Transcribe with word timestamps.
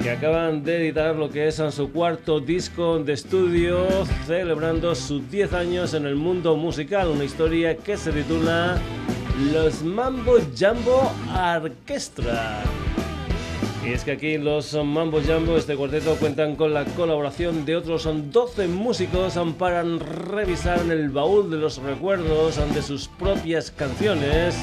que 0.02 0.12
acaban 0.12 0.64
de 0.64 0.78
editar 0.78 1.14
lo 1.14 1.30
que 1.30 1.50
es 1.50 1.56
su 1.56 1.92
cuarto 1.92 2.40
disco 2.40 3.00
de 3.00 3.12
estudio, 3.12 4.06
celebrando 4.26 4.96
sus 4.96 5.30
10 5.30 5.52
años 5.52 5.94
en 5.96 6.06
el 6.06 6.16
mundo 6.16 6.56
musical, 6.56 7.10
una 7.10 7.26
historia 7.26 7.76
que 7.76 7.98
se 7.98 8.14
titula 8.14 8.80
Los 9.52 9.84
Mambo 9.84 10.38
Jambo 10.58 11.12
Orquestra. 11.36 12.64
Y 13.84 13.94
es 13.94 14.04
que 14.04 14.12
aquí 14.12 14.38
los 14.38 14.74
Mambo 14.76 15.22
Jambo, 15.26 15.58
este 15.58 15.76
cuarteto, 15.76 16.16
cuentan 16.16 16.56
con 16.56 16.72
la 16.72 16.86
colaboración 16.86 17.66
de 17.66 17.76
otros 17.76 18.08
12 18.32 18.68
músicos 18.68 19.40
para 19.58 19.82
revisar 19.84 20.80
el 20.92 21.10
baúl 21.10 21.50
de 21.50 21.58
los 21.58 21.78
recuerdos 21.82 22.60
de 22.76 22.82
sus 22.84 23.08
propias 23.08 23.72
canciones 23.72 24.56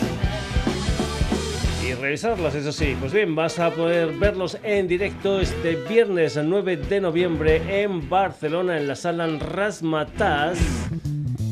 y 1.85 1.95
revisarlas, 1.95 2.55
eso 2.55 2.71
sí. 2.71 2.97
Pues 3.01 3.13
bien, 3.13 3.35
vas 3.35 3.59
a 3.59 3.71
poder 3.71 4.13
verlos 4.13 4.57
en 4.63 4.87
directo 4.87 5.41
este 5.41 5.75
viernes 5.89 6.39
9 6.41 6.77
de 6.77 7.01
noviembre 7.01 7.83
en 7.83 8.09
Barcelona, 8.09 8.79
en 8.79 8.87
la 8.87 8.95
sala 8.95 9.27
Rasmatas, 9.27 10.61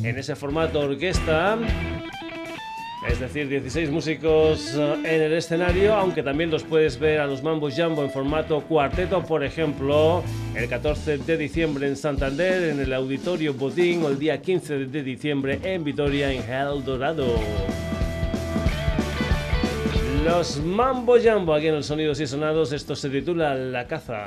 en 0.05 0.17
ese 0.17 0.37
formato 0.37 0.79
orquesta 0.81 1.59
es 3.09 3.21
decir, 3.21 3.49
16 3.49 3.91
músicos 3.91 4.75
eh, 4.75 4.95
en 5.05 5.23
el 5.23 5.33
escenario, 5.33 5.95
aunque 5.95 6.23
también 6.23 6.51
los 6.51 6.65
puedes 6.65 6.99
ver 6.99 7.21
a 7.21 7.27
los 7.27 7.43
Mambo 7.43 7.69
Jambo 7.71 8.03
en 8.03 8.11
formato 8.11 8.61
cuarteto, 8.63 9.23
por 9.23 9.45
ejemplo, 9.45 10.23
el 10.55 10.69
14 10.69 11.19
de 11.19 11.37
diciembre 11.37 11.87
en 11.87 11.97
Santander, 11.97 12.71
en 12.71 12.81
el 12.81 12.93
Auditorio 12.93 13.55
Botín, 13.55 14.03
o 14.05 14.09
el 14.09 14.19
día 14.19 14.41
15 14.41 14.87
de 14.87 15.03
diciembre 15.03 15.61
en 15.63 15.85
Vitoria, 15.85 16.33
en 16.33 16.43
El 16.43 16.85
Dorado. 16.85 17.27
Los 20.25 20.59
Mambo 20.59 21.17
Jambo 21.23 21.55
aquí 21.55 21.69
en 21.69 21.77
el 21.77 21.85
Sonidos 21.85 22.19
y 22.21 22.27
Sonados, 22.27 22.73
esto 22.73 22.97
se 22.97 23.09
titula 23.09 23.55
La 23.55 23.87
Caza. 23.87 24.25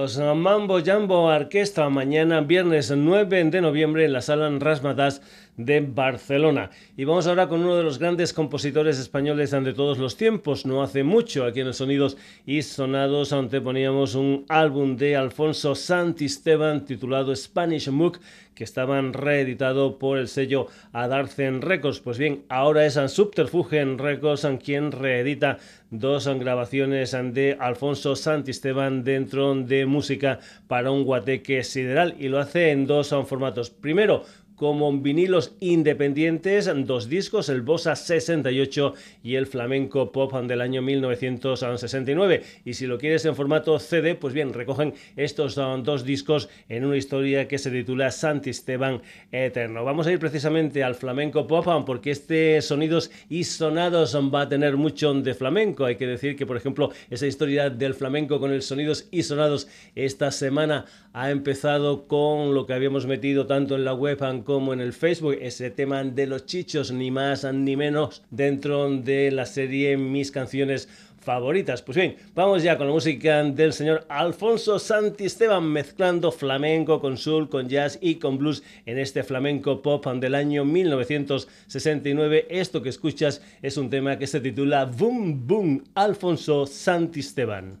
Mambo 0.00 0.80
Jambo 0.82 1.24
Orquesta 1.24 1.90
mañana 1.90 2.40
viernes 2.40 2.90
9 2.90 3.44
de 3.50 3.60
noviembre 3.60 4.06
en 4.06 4.14
la 4.14 4.22
sala 4.22 4.48
Rasmatas 4.58 5.20
de 5.58 5.80
Barcelona. 5.80 6.70
Y 6.96 7.04
vamos 7.04 7.26
ahora 7.26 7.48
con 7.48 7.60
uno 7.60 7.76
de 7.76 7.82
los 7.82 7.98
grandes 7.98 8.32
compositores 8.32 8.98
españoles 8.98 9.50
de 9.50 9.74
todos 9.74 9.98
los 9.98 10.16
tiempos. 10.16 10.64
No 10.64 10.82
hace 10.82 11.04
mucho 11.04 11.44
aquí 11.44 11.60
en 11.60 11.66
el 11.66 11.74
Sonidos 11.74 12.16
y 12.46 12.62
Sonados 12.62 13.34
anteponíamos 13.34 14.14
un 14.14 14.46
álbum 14.48 14.96
de 14.96 15.16
Alfonso 15.16 15.74
Santisteban 15.74 16.86
titulado 16.86 17.36
Spanish 17.36 17.90
Mook 17.90 18.20
que 18.54 18.64
estaban 18.64 19.12
reeditado 19.12 19.98
por 19.98 20.18
el 20.18 20.28
sello 20.28 20.66
Adarcen 20.92 21.62
Records. 21.62 22.00
Pues 22.00 22.18
bien, 22.18 22.44
ahora 22.48 22.86
es 22.86 22.94
Subterfuge 22.94 23.84
Records 23.96 24.46
quien 24.62 24.92
reedita 24.92 25.58
dos 25.90 26.26
grabaciones 26.38 27.16
de 27.32 27.56
Alfonso 27.58 28.16
Santisteban 28.16 29.04
dentro 29.04 29.54
de 29.54 29.86
música 29.86 30.38
para 30.68 30.90
un 30.90 31.04
guateque 31.04 31.64
sideral 31.64 32.14
y 32.18 32.28
lo 32.28 32.38
hace 32.38 32.70
en 32.70 32.86
dos 32.86 33.14
formatos. 33.26 33.70
Primero, 33.70 34.24
como 34.60 34.92
vinilos 34.92 35.54
independientes, 35.60 36.70
dos 36.84 37.08
discos, 37.08 37.48
el 37.48 37.62
Bossa 37.62 37.96
68 37.96 38.92
y 39.24 39.36
el 39.36 39.46
Flamenco 39.46 40.12
Pop 40.12 40.34
del 40.34 40.60
año 40.60 40.82
1969. 40.82 42.42
Y 42.66 42.74
si 42.74 42.86
lo 42.86 42.98
quieres 42.98 43.24
en 43.24 43.34
formato 43.34 43.78
CD, 43.78 44.14
pues 44.16 44.34
bien, 44.34 44.52
recogen 44.52 44.92
estos 45.16 45.54
dos 45.54 46.04
discos 46.04 46.50
en 46.68 46.84
una 46.84 46.98
historia 46.98 47.48
que 47.48 47.56
se 47.56 47.70
titula 47.70 48.10
Santisteban 48.10 49.00
Eterno. 49.32 49.82
Vamos 49.82 50.06
a 50.06 50.12
ir 50.12 50.18
precisamente 50.18 50.84
al 50.84 50.94
Flamenco 50.94 51.46
Pop 51.46 51.66
porque 51.86 52.10
este 52.10 52.60
sonidos 52.60 53.10
y 53.30 53.44
sonados 53.44 54.14
va 54.14 54.42
a 54.42 54.48
tener 54.50 54.76
mucho 54.76 55.14
de 55.14 55.32
flamenco. 55.32 55.86
Hay 55.86 55.96
que 55.96 56.06
decir 56.06 56.36
que, 56.36 56.44
por 56.44 56.58
ejemplo, 56.58 56.90
esa 57.08 57.26
historia 57.26 57.70
del 57.70 57.94
flamenco 57.94 58.38
con 58.38 58.52
el 58.52 58.60
sonidos 58.60 59.08
y 59.10 59.22
sonados 59.22 59.68
esta 59.94 60.30
semana 60.30 60.84
ha 61.14 61.30
empezado 61.30 62.06
con 62.06 62.54
lo 62.54 62.66
que 62.66 62.74
habíamos 62.74 63.06
metido 63.06 63.46
tanto 63.46 63.74
en 63.74 63.86
la 63.86 63.94
web 63.94 64.10
como 64.44 64.49
en 64.58 64.80
el 64.80 64.92
Facebook, 64.92 65.38
ese 65.40 65.70
tema 65.70 66.02
de 66.02 66.26
los 66.26 66.44
chichos, 66.44 66.90
ni 66.90 67.10
más 67.10 67.44
ni 67.44 67.76
menos, 67.76 68.22
dentro 68.30 68.90
de 68.90 69.30
la 69.30 69.46
serie 69.46 69.96
Mis 69.96 70.32
canciones 70.32 70.88
favoritas. 71.20 71.82
Pues 71.82 71.96
bien, 71.96 72.16
vamos 72.34 72.64
ya 72.64 72.76
con 72.76 72.88
la 72.88 72.92
música 72.92 73.44
del 73.44 73.72
señor 73.72 74.04
Alfonso 74.08 74.80
Santisteban 74.80 75.70
mezclando 75.70 76.32
flamenco 76.32 77.00
con 77.00 77.16
soul, 77.16 77.48
con 77.48 77.68
jazz 77.68 77.98
y 78.00 78.16
con 78.16 78.38
blues 78.38 78.64
en 78.86 78.98
este 78.98 79.22
flamenco 79.22 79.82
pop 79.82 80.04
del 80.14 80.34
año 80.34 80.64
1969. 80.64 82.46
Esto 82.50 82.82
que 82.82 82.88
escuchas 82.88 83.40
es 83.62 83.76
un 83.76 83.88
tema 83.88 84.18
que 84.18 84.26
se 84.26 84.40
titula 84.40 84.84
Boom 84.86 85.46
Boom 85.46 85.84
Alfonso 85.94 86.66
Santisteban. 86.66 87.78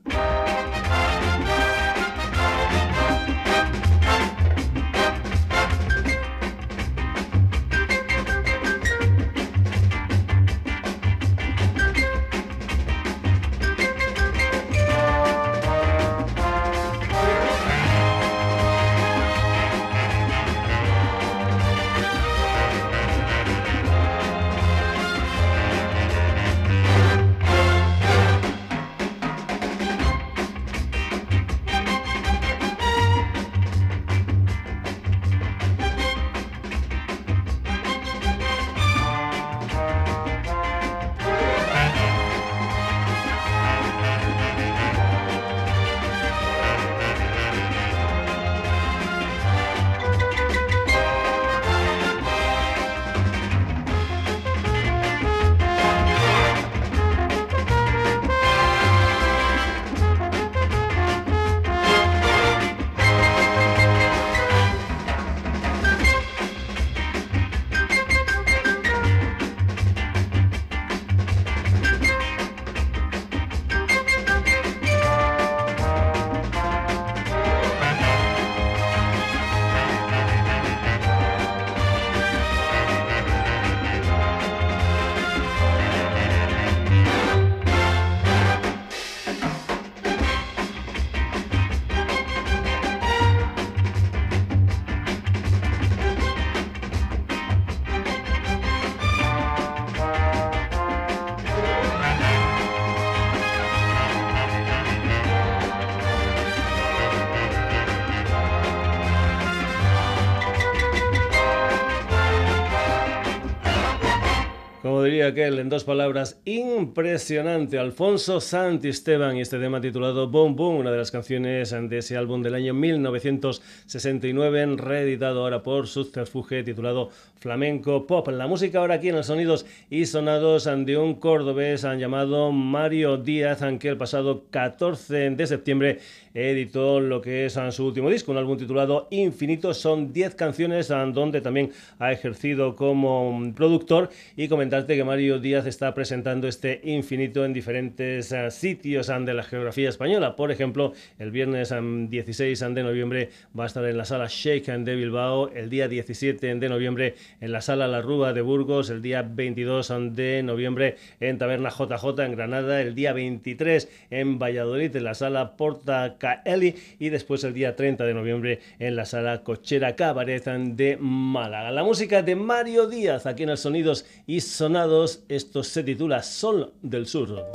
Aquel, 115.22 115.58
en 115.58 115.68
dos 115.68 115.84
palabras, 115.84 116.40
impresionante. 116.44 117.78
Alfonso 117.78 118.40
Santisteban 118.40 119.36
y 119.36 119.40
este 119.40 119.58
tema 119.58 119.80
titulado 119.80 120.28
Boom 120.28 120.56
Boom, 120.56 120.76
una 120.76 120.90
de 120.90 120.98
las 120.98 121.10
canciones 121.10 121.70
de 121.70 121.98
ese 121.98 122.16
álbum 122.16 122.42
del 122.42 122.54
año 122.54 122.74
1969, 122.74 124.76
reeditado 124.76 125.40
ahora 125.40 125.62
por 125.62 125.86
Subterfuge, 125.86 126.62
titulado 126.62 127.10
Flamenco 127.36 128.06
Pop. 128.06 128.28
La 128.28 128.46
música 128.46 128.78
ahora 128.78 128.96
aquí 128.96 129.08
en 129.08 129.16
los 129.16 129.26
sonidos 129.26 129.66
y 129.88 130.06
sonados 130.06 130.64
de 130.64 130.96
un 130.96 131.14
cordobés 131.14 131.84
han 131.84 131.98
llamado 131.98 132.52
Mario 132.52 133.16
Díaz, 133.16 133.62
aunque 133.62 133.88
el 133.88 133.96
pasado 133.96 134.44
14 134.50 135.30
de 135.30 135.46
septiembre 135.46 135.98
editó 136.34 137.00
lo 137.00 137.20
que 137.20 137.46
es 137.46 137.58
su 137.70 137.86
último 137.86 138.10
disco, 138.10 138.32
un 138.32 138.38
álbum 138.38 138.56
titulado 138.56 139.08
Infinito. 139.10 139.74
Son 139.74 140.12
10 140.12 140.34
canciones 140.34 140.88
donde 140.88 141.40
también 141.40 141.72
ha 141.98 142.12
ejercido 142.12 142.76
como 142.76 143.52
productor 143.54 144.10
y 144.36 144.48
comentarte 144.48 144.96
que 144.96 145.04
Mario 145.04 145.38
Díaz 145.38 145.66
está 145.66 145.94
presentando 145.94 146.48
este 146.48 146.80
Infinito 146.84 147.44
en 147.44 147.52
diferentes 147.52 148.32
eh, 148.32 148.50
sitios 148.50 149.08
de 149.08 149.34
la 149.34 149.42
geografía 149.42 149.88
española. 149.88 150.36
Por 150.36 150.50
ejemplo, 150.50 150.92
el 151.18 151.30
viernes 151.30 151.72
16 151.72 152.60
de 152.60 152.82
noviembre 152.82 153.30
va 153.58 153.64
a 153.64 153.66
estar 153.66 153.84
en 153.84 153.96
la 153.96 154.04
sala 154.04 154.26
Shake 154.28 154.70
de 154.78 154.94
Bilbao, 154.94 155.50
el 155.54 155.68
día 155.68 155.88
17 155.88 156.54
de 156.54 156.68
noviembre 156.68 157.14
en 157.40 157.52
la 157.52 157.60
sala 157.60 157.88
La 157.88 158.02
Rúa 158.02 158.32
de 158.32 158.40
Burgos, 158.40 158.90
el 158.90 159.02
día 159.02 159.22
22 159.22 159.92
de 160.12 160.42
noviembre 160.42 160.96
en 161.18 161.38
Taberna 161.38 161.70
JJ 161.70 162.20
en 162.24 162.32
Granada, 162.32 162.80
el 162.80 162.94
día 162.94 163.12
23 163.12 163.88
en 164.10 164.38
Valladolid 164.38 164.94
en 164.94 165.04
la 165.04 165.14
sala 165.14 165.56
Porta 165.56 166.16
Eli 166.44 166.74
y 166.98 167.08
después 167.08 167.44
el 167.44 167.54
día 167.54 167.76
30 167.76 168.04
de 168.04 168.14
noviembre 168.14 168.60
en 168.78 168.96
la 168.96 169.04
sala 169.04 169.42
Cochera 169.42 169.96
Cabaret 169.96 170.44
de 170.44 170.96
Málaga. 171.00 171.70
La 171.70 171.82
música 171.82 172.22
de 172.22 172.36
Mario 172.36 172.86
Díaz 172.86 173.26
aquí 173.26 173.44
en 173.44 173.50
el 173.50 173.58
Sonidos 173.58 174.06
y 174.26 174.40
Sonados, 174.40 175.24
esto 175.28 175.62
se 175.62 175.82
titula 175.82 176.22
Sol 176.22 176.74
del 176.82 177.06
Sur. 177.06 177.50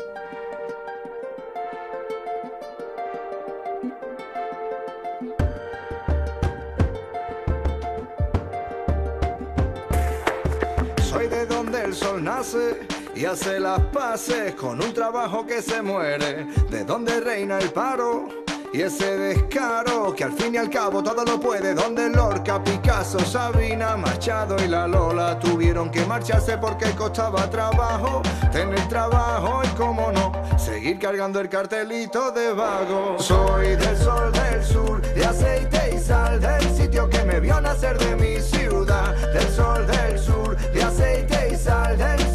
Soy 11.04 11.28
de 11.28 11.46
donde 11.46 11.84
el 11.84 11.94
sol 11.94 12.24
nace 12.24 12.80
y 13.16 13.26
hace 13.26 13.60
las 13.60 13.80
paces 13.80 14.54
con 14.56 14.84
un 14.84 14.94
trabajo 14.94 15.46
que 15.48 15.62
se 15.62 15.82
muere, 15.82 16.46
de 16.70 16.84
donde 16.84 17.22
reina 17.22 17.58
el 17.60 17.70
paro 17.72 18.45
y 18.76 18.82
ese 18.82 19.18
descaro 19.18 20.14
que 20.14 20.26
al 20.26 20.34
fin 20.34 20.54
y 20.54 20.58
al 20.58 20.70
cabo 20.70 21.02
todo 21.02 21.24
lo 21.24 21.40
puede, 21.40 21.74
donde 21.74 22.10
Lorca, 22.10 22.62
Picasso, 22.62 23.20
Sabina, 23.20 23.96
Machado 23.96 24.58
y 24.62 24.68
la 24.68 24.86
Lola 24.86 25.40
tuvieron 25.40 25.90
que 25.90 26.06
marcharse 26.06 26.58
porque 26.58 26.92
costaba 26.92 27.50
trabajo 27.50 28.22
tener 28.52 28.86
trabajo 28.90 29.62
y 29.64 29.68
cómo 29.78 30.12
no, 30.12 30.34
seguir 30.58 31.00
cargando 31.00 31.40
el 31.40 31.48
cartelito 31.48 32.32
de 32.32 32.52
vago. 32.52 33.16
Soy 33.18 33.78
del 33.78 33.98
sol 33.98 34.34
del 34.34 34.62
sur, 34.62 35.02
de 35.02 35.26
aceite 35.26 35.96
y 35.96 36.00
sal, 36.00 36.42
del 36.42 36.76
sitio 36.76 37.10
que 37.10 37.24
me 37.24 37.40
vio 37.40 37.62
nacer 37.62 37.98
de 37.98 38.16
mi 38.18 38.42
ciudad, 38.42 39.16
del 39.32 39.48
sol 39.54 39.88
del 39.88 40.20
sur, 40.20 40.58
de 40.58 40.84
aceite 40.84 41.50
y 41.54 41.56
sal, 41.56 41.98
del 41.98 42.35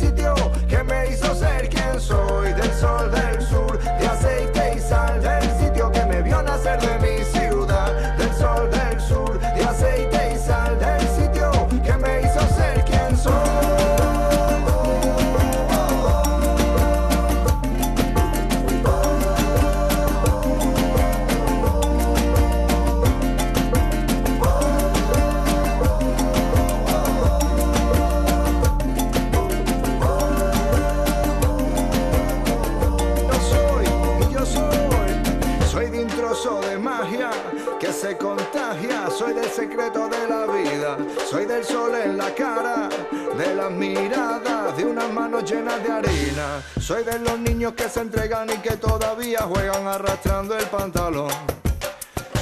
de 43.81 44.85
unas 44.85 45.11
manos 45.11 45.51
llenas 45.51 45.83
de 45.83 45.91
harina. 45.91 46.63
Soy 46.79 47.03
de 47.03 47.19
los 47.19 47.39
niños 47.39 47.73
que 47.73 47.89
se 47.89 48.01
entregan 48.01 48.49
y 48.51 48.59
que 48.59 48.77
todavía 48.77 49.41
juegan 49.41 49.87
arrastrando 49.87 50.57
el 50.57 50.67
pantalón. 50.67 51.33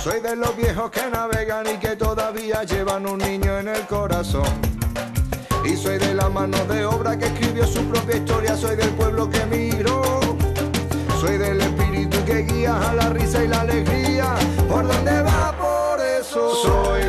Soy 0.02 0.21
de 0.21 0.35
los 0.35 0.57
viejos 0.57 0.90
que 0.90 1.09
navegan 1.09 1.66
y 1.68 1.78
que 1.78 1.95
todavía 1.95 2.64
llevan 2.64 3.07
un 3.07 3.18
niño 3.18 3.57
en 3.59 3.68
el 3.68 3.87
corazón. 3.87 4.49
Y 5.64 5.76
soy 5.76 5.99
de 5.99 6.12
la 6.14 6.28
mano 6.28 6.59
de 6.64 6.85
obra 6.85 7.16
que 7.16 7.26
escribió 7.26 7.66
su 7.66 7.85
propia 7.85 8.16
historia, 8.16 8.57
soy 8.57 8.75
del 8.75 8.90
pueblo 8.90 9.30
que 9.30 9.47
miró. 9.47 10.02
Soy 11.21 11.38
del 11.38 11.61
espíritu 11.61 12.16
que 12.25 12.42
guía 12.42 12.90
a 12.90 12.95
la 12.95 13.11
risa 13.11 13.45
y 13.45 13.49
la 13.49 13.61
alegría. 13.61 14.35
Por 14.68 14.87
donde 14.88 15.23
va, 15.23 15.54
por 15.57 16.00
eso 16.00 16.54
soy 16.57 17.08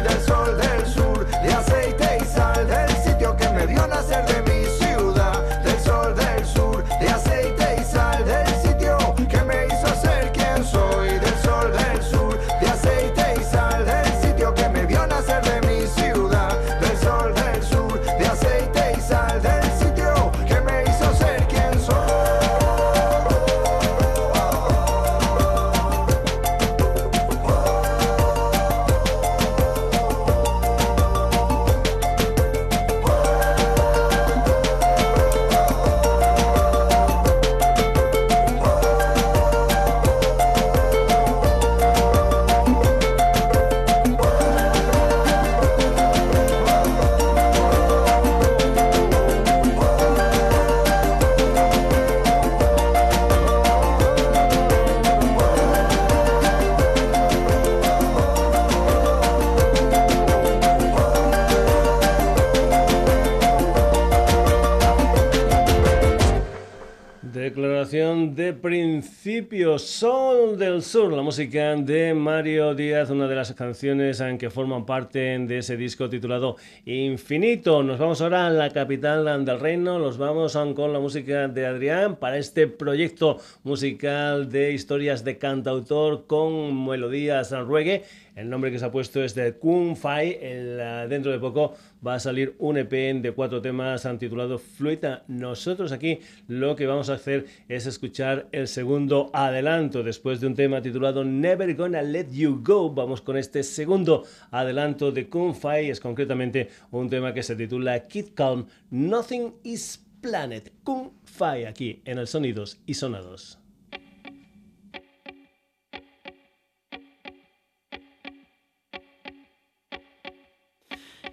música 71.30 71.76
de 71.76 72.16
Mario 72.16 72.74
Díaz, 72.74 73.12
una 73.12 73.28
de 73.28 73.36
las 73.36 73.54
canciones 73.54 74.20
en 74.20 74.40
que 74.40 74.50
forman 74.50 74.84
parte 74.84 75.38
de 75.38 75.60
ese 75.60 75.78
disco 75.78 76.10
titulado 76.10 76.56
Infinito. 76.86 77.84
Nos 77.84 78.00
vamos 78.00 78.20
ahora 78.22 78.48
a 78.48 78.50
la 78.50 78.72
capital 78.72 79.46
del 79.46 79.60
reino, 79.60 80.00
nos 80.00 80.18
vamos 80.18 80.58
con 80.76 80.92
la 80.92 81.00
música 81.00 81.48
de 81.48 81.68
Adrián 81.68 82.16
para 82.16 82.40
este 82.40 82.66
proyecto 82.66 83.38
musical 83.62 84.50
de 84.50 84.74
historias 84.74 85.24
de 85.24 85.38
cantautor 85.38 86.26
con 86.26 86.88
melodías 86.88 87.52
reggae. 87.52 88.06
El 88.36 88.50
nombre 88.50 88.72
que 88.72 88.80
se 88.80 88.86
ha 88.86 88.92
puesto 88.92 89.24
es 89.24 89.36
de 89.36 89.54
Kung 89.54 89.96
Fai. 89.96 90.38
El, 90.42 90.80
uh, 90.80 91.10
dentro 91.10 91.32
de 91.32 91.40
poco 91.40 91.76
va 92.06 92.16
a 92.16 92.20
salir 92.20 92.56
un 92.60 92.78
EP 92.78 92.92
de 93.22 93.32
cuatro 93.32 93.62
temas 93.62 94.08
titulado 94.20 94.58
Fluita. 94.58 95.24
Nosotros 95.28 95.92
aquí 95.92 96.20
lo 96.48 96.76
que 96.76 96.88
vamos 96.88 97.10
a 97.10 97.14
hacer 97.14 97.46
es 97.68 97.86
escuchar 97.86 98.48
el 98.52 98.68
segundo 98.68 99.30
adelanto. 99.34 100.04
Después 100.04 100.40
de 100.40 100.48
un 100.48 100.56
tema 100.56 100.82
titulado 100.82 101.24
Never 101.24 101.76
Gonna 101.76 102.02
Let 102.02 102.28
You 102.32 102.62
Go, 102.64 102.90
vamos 102.90 103.22
con 103.22 103.38
este 103.38 103.64
segundo 103.64 104.24
adelanto 104.52 105.12
de 105.12 105.30
Kung 105.30 105.54
Fai. 105.54 105.90
Es 105.90 106.00
concretamente 106.00 106.70
un 106.92 107.10
tema 107.10 107.34
que 107.34 107.44
se 107.44 107.56
titula 107.56 108.00
Kid 108.08 108.30
Calm, 108.36 108.66
Nothing 108.90 109.54
is 109.64 110.06
Planet. 110.22 110.72
Kung 110.84 111.12
Fai 111.24 111.66
aquí 111.66 112.02
en 112.06 112.20
el 112.20 112.28
Sonidos 112.28 112.80
y 112.86 112.94
Sonados. 112.94 113.60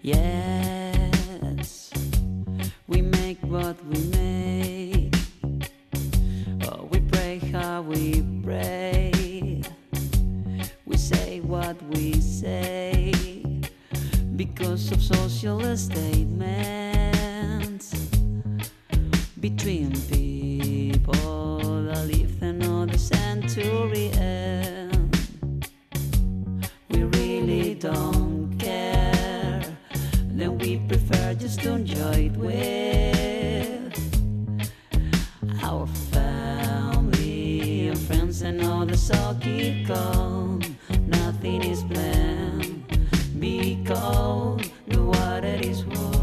Yes, 0.07 1.91
we 2.87 3.03
make 3.03 3.39
what 3.43 3.75
we 3.87 3.99
make. 4.05 5.13
Oh, 6.63 6.85
we 6.93 7.01
pray 7.01 7.39
how 7.51 7.83
we 7.83 8.23
pray. 8.45 9.63
We 10.85 10.97
say 10.97 11.41
what 11.41 11.83
we 11.91 12.21
say 12.21 13.13
because 14.37 14.93
of 14.93 15.03
social 15.03 15.77
statements 15.77 16.47
between 19.41 19.91
people 20.03 21.59
that 21.83 22.07
lived 22.07 22.41
another 22.45 22.97
century. 22.97 24.13
And 24.13 25.69
we 26.91 27.03
really 27.03 27.75
don't 27.75 28.26
prefer 30.89 31.35
just 31.35 31.61
to 31.61 31.73
enjoy 31.73 32.31
it 32.31 32.37
with 32.37 33.99
our 35.63 35.87
family 35.87 37.89
and 37.89 37.99
friends 37.99 38.43
and 38.43 38.63
all 38.63 38.87
the 38.87 38.97
so 38.97 39.37
keep 39.41 39.89
calm. 39.89 40.61
Nothing 41.07 41.63
is 41.65 41.83
planned. 41.85 42.85
because 43.39 44.61
the 44.87 45.03
water 45.03 45.59
is 45.61 45.85
warm. 45.85 46.16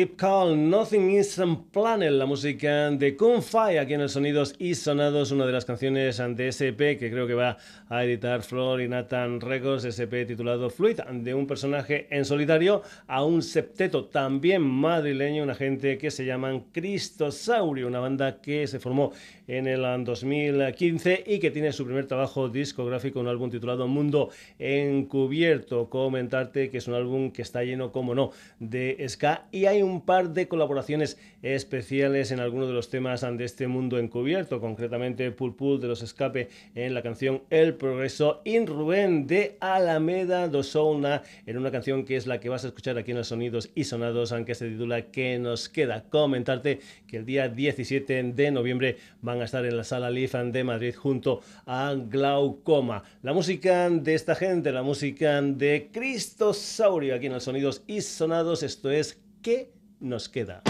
Keep 0.00 0.09
Calm, 0.20 0.68
Nothing 0.68 1.12
is 1.12 1.40
Planet, 1.72 2.10
la 2.12 2.26
música 2.26 2.90
de 2.90 3.16
Kung 3.16 3.40
Fai 3.40 3.78
aquí 3.78 3.94
en 3.94 4.02
el 4.02 4.10
Sonidos 4.10 4.54
y 4.58 4.74
Sonados, 4.74 5.30
una 5.30 5.46
de 5.46 5.52
las 5.52 5.64
canciones 5.64 6.18
de 6.18 6.48
SP 6.52 7.00
que 7.00 7.10
creo 7.10 7.26
que 7.26 7.32
va 7.32 7.56
a 7.88 8.04
editar 8.04 8.42
Flor 8.42 8.82
y 8.82 8.88
Nathan 8.88 9.40
Records, 9.40 9.86
SP 9.88 10.28
titulado 10.28 10.68
Fluid, 10.68 11.00
de 11.00 11.32
un 11.32 11.46
personaje 11.46 12.06
en 12.10 12.26
solitario 12.26 12.82
a 13.06 13.24
un 13.24 13.40
septeto 13.40 14.08
también 14.08 14.60
madrileño, 14.60 15.42
una 15.42 15.54
gente 15.54 15.96
que 15.96 16.10
se 16.10 16.26
llaman 16.26 16.66
Cristosaurio, 16.70 17.86
una 17.86 18.00
banda 18.00 18.42
que 18.42 18.66
se 18.66 18.78
formó 18.78 19.12
en 19.48 19.66
el 19.66 20.04
2015 20.04 21.24
y 21.26 21.38
que 21.38 21.50
tiene 21.50 21.72
su 21.72 21.86
primer 21.86 22.06
trabajo 22.06 22.50
discográfico, 22.50 23.20
un 23.20 23.26
álbum 23.26 23.50
titulado 23.50 23.88
Mundo 23.88 24.28
Encubierto. 24.58 25.88
Comentarte 25.88 26.70
que 26.70 26.78
es 26.78 26.86
un 26.86 26.94
álbum 26.94 27.32
que 27.32 27.42
está 27.42 27.64
lleno, 27.64 27.90
como 27.90 28.14
no, 28.14 28.32
de 28.58 29.02
ska 29.08 29.46
y 29.50 29.64
hay 29.64 29.82
un 29.82 30.02
par 30.10 30.30
de 30.30 30.48
colaboraciones 30.48 31.18
especiales 31.40 32.32
en 32.32 32.40
algunos 32.40 32.66
de 32.66 32.74
los 32.74 32.90
temas 32.90 33.20
de 33.20 33.44
este 33.44 33.68
mundo 33.68 33.96
encubierto, 33.96 34.60
concretamente 34.60 35.30
Pul 35.30 35.54
de 35.80 35.86
los 35.86 36.02
Escape 36.02 36.48
en 36.74 36.94
la 36.94 37.02
canción 37.02 37.44
El 37.48 37.74
Progreso, 37.74 38.42
In 38.44 38.66
Rubén 38.66 39.28
de 39.28 39.56
Alameda 39.60 40.48
do 40.48 40.64
Souna 40.64 41.22
en 41.46 41.58
una 41.58 41.70
canción 41.70 42.04
que 42.04 42.16
es 42.16 42.26
la 42.26 42.40
que 42.40 42.48
vas 42.48 42.64
a 42.64 42.66
escuchar 42.66 42.98
aquí 42.98 43.12
en 43.12 43.18
los 43.18 43.28
Sonidos 43.28 43.70
y 43.76 43.84
Sonados, 43.84 44.32
aunque 44.32 44.56
se 44.56 44.68
titula 44.68 45.12
¿Qué 45.12 45.38
nos 45.38 45.68
queda? 45.68 46.02
Comentarte 46.10 46.80
que 47.06 47.18
el 47.18 47.24
día 47.24 47.48
17 47.48 48.32
de 48.32 48.50
noviembre 48.50 48.96
van 49.22 49.40
a 49.40 49.44
estar 49.44 49.64
en 49.64 49.76
la 49.76 49.84
sala 49.84 50.10
Lifan 50.10 50.50
de 50.50 50.64
Madrid 50.64 50.96
junto 50.96 51.40
a 51.66 51.94
Glaucoma. 51.94 53.04
La 53.22 53.32
música 53.32 53.88
de 53.88 54.14
esta 54.14 54.34
gente, 54.34 54.72
la 54.72 54.82
música 54.82 55.40
de 55.40 55.88
Cristosaurio 55.92 57.14
aquí 57.14 57.26
en 57.26 57.34
los 57.34 57.44
Sonidos 57.44 57.84
y 57.86 58.00
Sonados, 58.00 58.64
esto 58.64 58.90
es 58.90 59.20
¿Qué 59.42 59.70
nos 60.00 60.28
queda? 60.28 60.62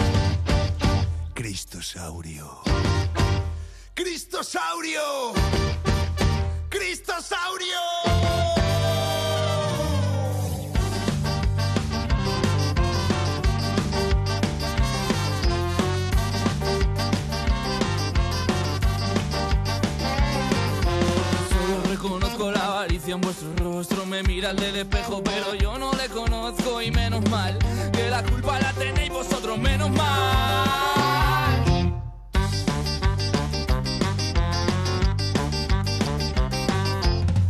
Cristosaurio. 1.33 2.61
Cristosaurio. 3.93 5.33
Cristosaurio. 6.69 7.90
En 23.11 23.21
vuestro 23.21 23.53
rostro 23.57 24.05
Me 24.05 24.23
mira 24.23 24.51
el 24.51 24.57
del 24.57 24.75
espejo 24.77 25.21
pero 25.23 25.53
yo 25.55 25.77
no 25.77 25.91
le 25.93 26.07
conozco 26.09 26.81
Y 26.81 26.91
menos 26.91 27.27
mal 27.29 27.57
que 27.91 28.09
la 28.09 28.23
culpa 28.23 28.59
la 28.59 28.71
tenéis 28.73 29.09
vosotros 29.09 29.57
Menos 29.57 29.89
mal 29.91 30.11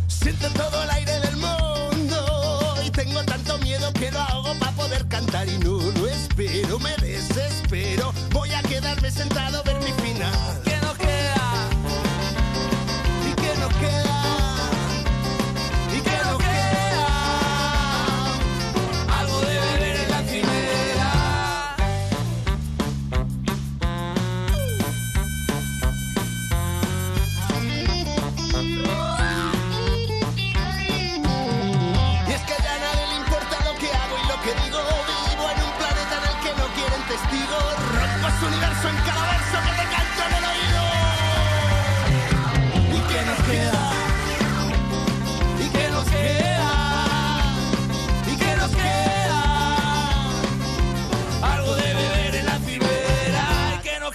Siento 0.08 0.48
todo 0.50 0.82
el 0.82 0.90
aire 0.90 1.20
del 1.20 1.36
mundo 1.36 2.74
y 2.84 2.90
tengo 2.90 3.22
tanto 3.24 3.58
miedo 3.58 3.92
que 3.92 4.10
lo 4.10 4.20
hago 4.20 4.54
para 4.58 4.72
poder 4.72 5.06
cantar 5.08 5.48
y 5.48 5.58
no 5.58 5.78
lo 5.78 6.08
espero, 6.08 6.78
me 6.78 6.96
desespero. 6.96 8.12
Voy 8.30 8.52
a 8.52 8.62
quedarme 8.62 9.10
sentado 9.10 9.58
a 9.58 9.62
ver 9.62 9.80
mi 9.80 9.92
final. 10.02 10.71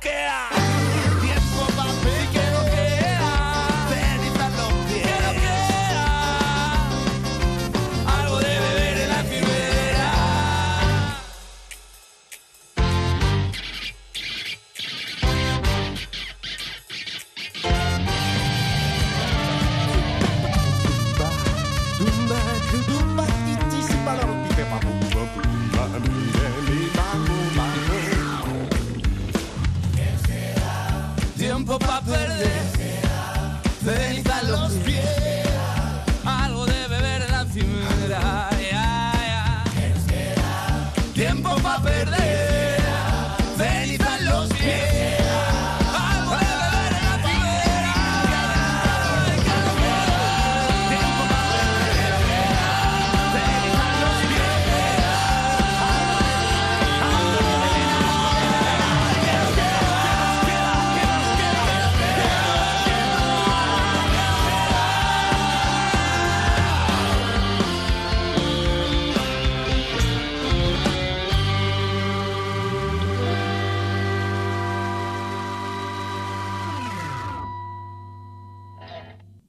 ¿Y 0.03 0.66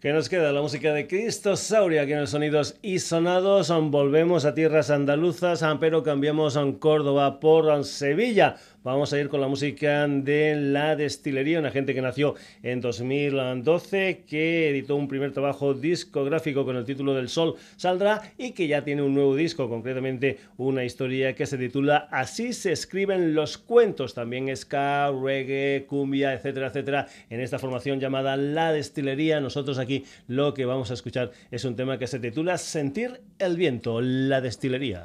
¿Qué 0.08 0.14
nos 0.14 0.30
queda? 0.30 0.52
La 0.52 0.62
música 0.62 0.94
de 0.94 1.06
Cristosauria 1.06 2.00
aquí 2.00 2.12
en 2.12 2.20
los 2.20 2.30
sonidos 2.30 2.78
y 2.80 2.98
sonados. 2.98 3.70
Volvemos 3.90 4.46
a 4.46 4.54
tierras 4.54 4.88
andaluzas, 4.88 5.62
pero 5.80 6.02
cambiamos 6.02 6.56
a 6.56 6.64
Córdoba 6.78 7.40
por 7.40 7.84
Sevilla. 7.84 8.56
Vamos 8.88 9.12
a 9.12 9.20
ir 9.20 9.28
con 9.28 9.42
la 9.42 9.48
música 9.48 10.08
de 10.08 10.56
La 10.56 10.96
Destilería, 10.96 11.58
una 11.58 11.70
gente 11.70 11.92
que 11.92 12.00
nació 12.00 12.36
en 12.62 12.80
2012, 12.80 14.24
que 14.26 14.70
editó 14.70 14.96
un 14.96 15.08
primer 15.08 15.30
trabajo 15.32 15.74
discográfico 15.74 16.64
con 16.64 16.74
el 16.74 16.86
título 16.86 17.12
del 17.12 17.28
Sol 17.28 17.56
Saldrá 17.76 18.22
y 18.38 18.52
que 18.52 18.66
ya 18.66 18.84
tiene 18.84 19.02
un 19.02 19.12
nuevo 19.12 19.36
disco, 19.36 19.68
concretamente 19.68 20.38
una 20.56 20.84
historia 20.84 21.34
que 21.34 21.44
se 21.44 21.58
titula 21.58 22.08
Así 22.10 22.54
se 22.54 22.72
escriben 22.72 23.34
los 23.34 23.58
cuentos, 23.58 24.14
también 24.14 24.56
ska, 24.56 25.12
reggae, 25.12 25.84
cumbia, 25.86 26.32
etcétera, 26.32 26.68
etcétera, 26.68 27.08
en 27.28 27.40
esta 27.40 27.58
formación 27.58 28.00
llamada 28.00 28.38
La 28.38 28.72
Destilería. 28.72 29.38
Nosotros 29.38 29.78
aquí 29.78 30.06
lo 30.28 30.54
que 30.54 30.64
vamos 30.64 30.90
a 30.90 30.94
escuchar 30.94 31.32
es 31.50 31.66
un 31.66 31.76
tema 31.76 31.98
que 31.98 32.06
se 32.06 32.20
titula 32.20 32.56
Sentir 32.56 33.20
el 33.38 33.58
viento, 33.58 34.00
La 34.00 34.40
Destilería. 34.40 35.02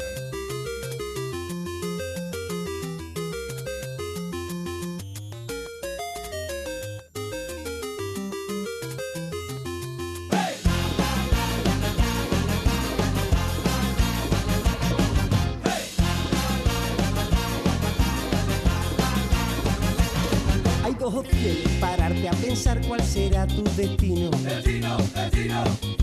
Pararte 21.79 22.29
a 22.29 22.31
pensar 22.31 22.79
cuál 22.87 23.01
será 23.01 23.47
tu 23.47 23.63
destino. 23.75 24.31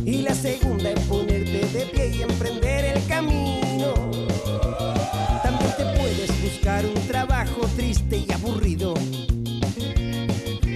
Y 0.05 0.23
la 0.23 0.35
segunda 0.35 0.91
es 0.91 1.01
ponerte 1.01 1.67
de 1.67 1.87
pie 1.87 2.17
y 2.17 2.23
emprender 2.23 2.97
el 2.97 3.07
camino. 3.07 3.95
También 5.43 5.73
te 5.77 5.85
puedes 5.99 6.43
buscar 6.43 6.85
un 6.85 7.07
trabajo 7.07 7.69
triste 7.77 8.25
y 8.29 8.33
aburrido. 8.33 8.95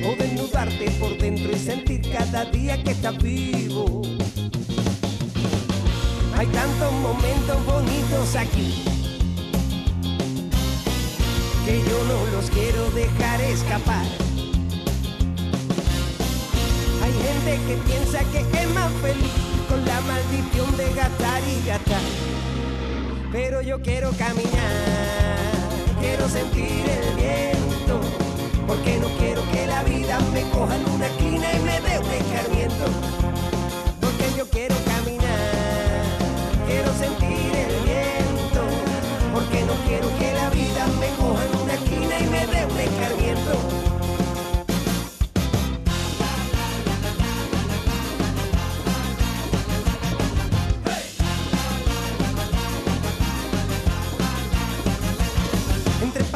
O 0.06 0.16
desnudarte 0.18 0.90
por 1.00 1.16
dentro 1.18 1.52
y 1.52 1.58
sentir 1.58 2.02
cada 2.10 2.44
día 2.46 2.82
que 2.82 2.90
estás 2.92 3.16
vivo. 3.18 4.02
Hay 6.36 6.46
tantos 6.48 6.92
momentos 6.94 7.66
bonitos 7.66 8.36
aquí 8.36 8.82
que 11.64 11.78
yo 11.78 12.04
no 12.04 12.36
los 12.36 12.50
quiero 12.50 12.90
dejar 12.90 13.40
escapar. 13.40 14.04
Gente 17.44 17.66
que 17.66 17.76
piensa 17.88 18.18
que 18.32 18.38
es 18.38 18.70
más 18.74 18.90
feliz 19.02 19.32
con 19.68 19.84
la 19.84 20.00
maldición 20.02 20.76
de 20.76 20.92
gastar 20.94 21.42
y 21.44 21.66
gastar. 21.66 22.00
Pero 23.32 23.60
yo 23.60 23.80
quiero 23.82 24.10
caminar, 24.12 25.36
quiero 26.00 26.28
sentir 26.28 26.84
el 26.88 27.16
viento, 27.16 28.00
porque 28.66 28.98
no 28.98 29.08
quiero 29.18 29.42
que 29.52 29.66
la 29.66 29.82
vida 29.82 30.18
me 30.32 30.42
coja 30.50 30.76
en 30.76 30.90
una 30.90 31.06
esquina 31.06 31.52
y 31.52 31.60
me 31.60 31.80
dé 31.80 31.98
un 31.98 32.10
escarmiento. 32.10 32.84
Porque 34.00 34.24
yo 34.36 34.48
quiero 34.48 34.76
caminar, 34.86 36.02
quiero 36.66 36.92
sentir 36.94 37.52
el 37.66 37.74
viento, 37.84 38.62
porque 39.34 39.64
no 39.64 39.74
quiero 39.86 40.08
que 40.18 40.33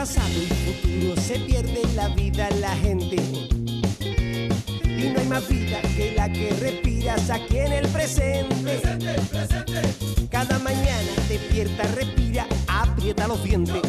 pasado 0.09 0.42
y 0.42 0.47
futuro 0.64 1.21
se 1.21 1.38
pierde 1.40 1.83
la 1.94 2.09
vida 2.09 2.49
la 2.61 2.75
gente. 2.77 3.16
Y 4.83 5.11
no 5.12 5.21
hay 5.21 5.27
más 5.27 5.47
vida 5.49 5.83
que 5.97 6.12
la 6.16 6.33
que 6.33 6.51
respiras 6.61 7.29
aquí 7.29 7.59
en 7.59 7.73
el 7.73 7.88
presente. 7.88 8.81
Cada 10.31 10.59
mañana 10.61 11.11
despierta, 11.29 11.83
respira, 11.94 12.47
aprieta 12.68 13.29
los 13.29 13.44
dientes. 13.44 13.83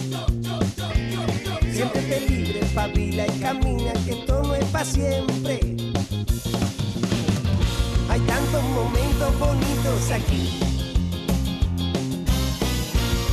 Siéntete 1.72 2.22
libre, 2.28 2.66
pavila 2.76 3.26
y 3.26 3.40
camina, 3.40 3.94
que 4.06 4.12
esto 4.12 4.44
no 4.44 4.56
es 4.56 4.66
para 4.66 4.86
siempre. 4.86 5.60
Hay 8.10 8.20
tantos 8.22 8.64
momentos 8.64 9.40
bonitos 9.40 10.12
aquí 10.12 10.60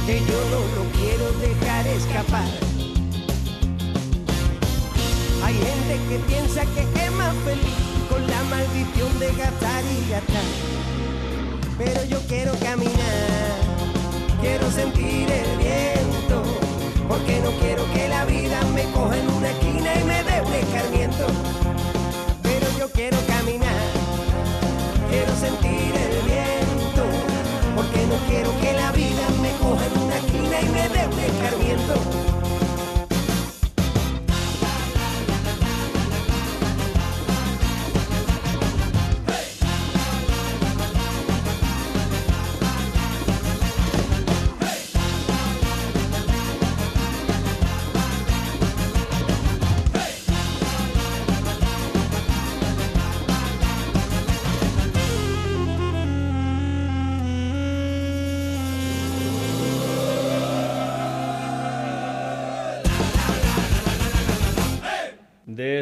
que 0.07 0.21
yo 0.21 0.41
no 0.53 0.61
lo 0.77 0.91
quiero 0.93 1.33
dejar 1.41 1.87
escapar. 1.89 2.76
Gente 5.57 5.99
que 6.09 6.19
piensa 6.27 6.65
que 6.75 6.83
es 6.83 7.13
más 7.13 7.35
feliz 7.45 7.87
con 8.11 8.27
la 8.27 8.43
maldición 8.45 9.19
de 9.19 9.29
gastar 9.29 9.83
y 9.85 10.11
gastar. 10.11 10.45
Pero 11.79 12.05
yo 12.05 12.19
quiero 12.29 12.53
caminar, 12.59 13.57
quiero 14.41 14.71
sentir 14.71 15.31
el 15.31 15.59
viento, 15.59 16.43
porque 17.09 17.41
no 17.41 17.51
quiero 17.61 17.85
que 17.93 18.09
la 18.09 18.25
vida 18.25 18.61
me 18.75 18.85
coja 18.93 19.17
en 19.19 19.31
una 19.31 19.51
esquina 19.51 19.95
y 20.01 20.05
me 20.05 20.23
dé 20.25 20.41
un 20.43 20.53
escarmiento. 20.53 21.27
Pero 22.43 22.67
yo 22.79 22.91
quiero 22.93 23.19
caminar, 23.27 23.83
quiero 25.11 25.35
sentir 25.37 25.93
el 26.07 26.17
viento, 26.25 27.03
porque 27.75 28.07
no 28.07 28.17
quiero 28.29 28.51
que 28.61 28.73
la 28.73 28.93
vida 28.93 29.27
me 29.41 29.51
coja 29.63 29.87
en 29.87 30.03
una 30.03 30.17
esquina 30.17 30.61
y 30.61 30.69
me 30.69 30.89
dé 30.89 31.07
un 31.07 31.19
escarmiento. 31.19 32.36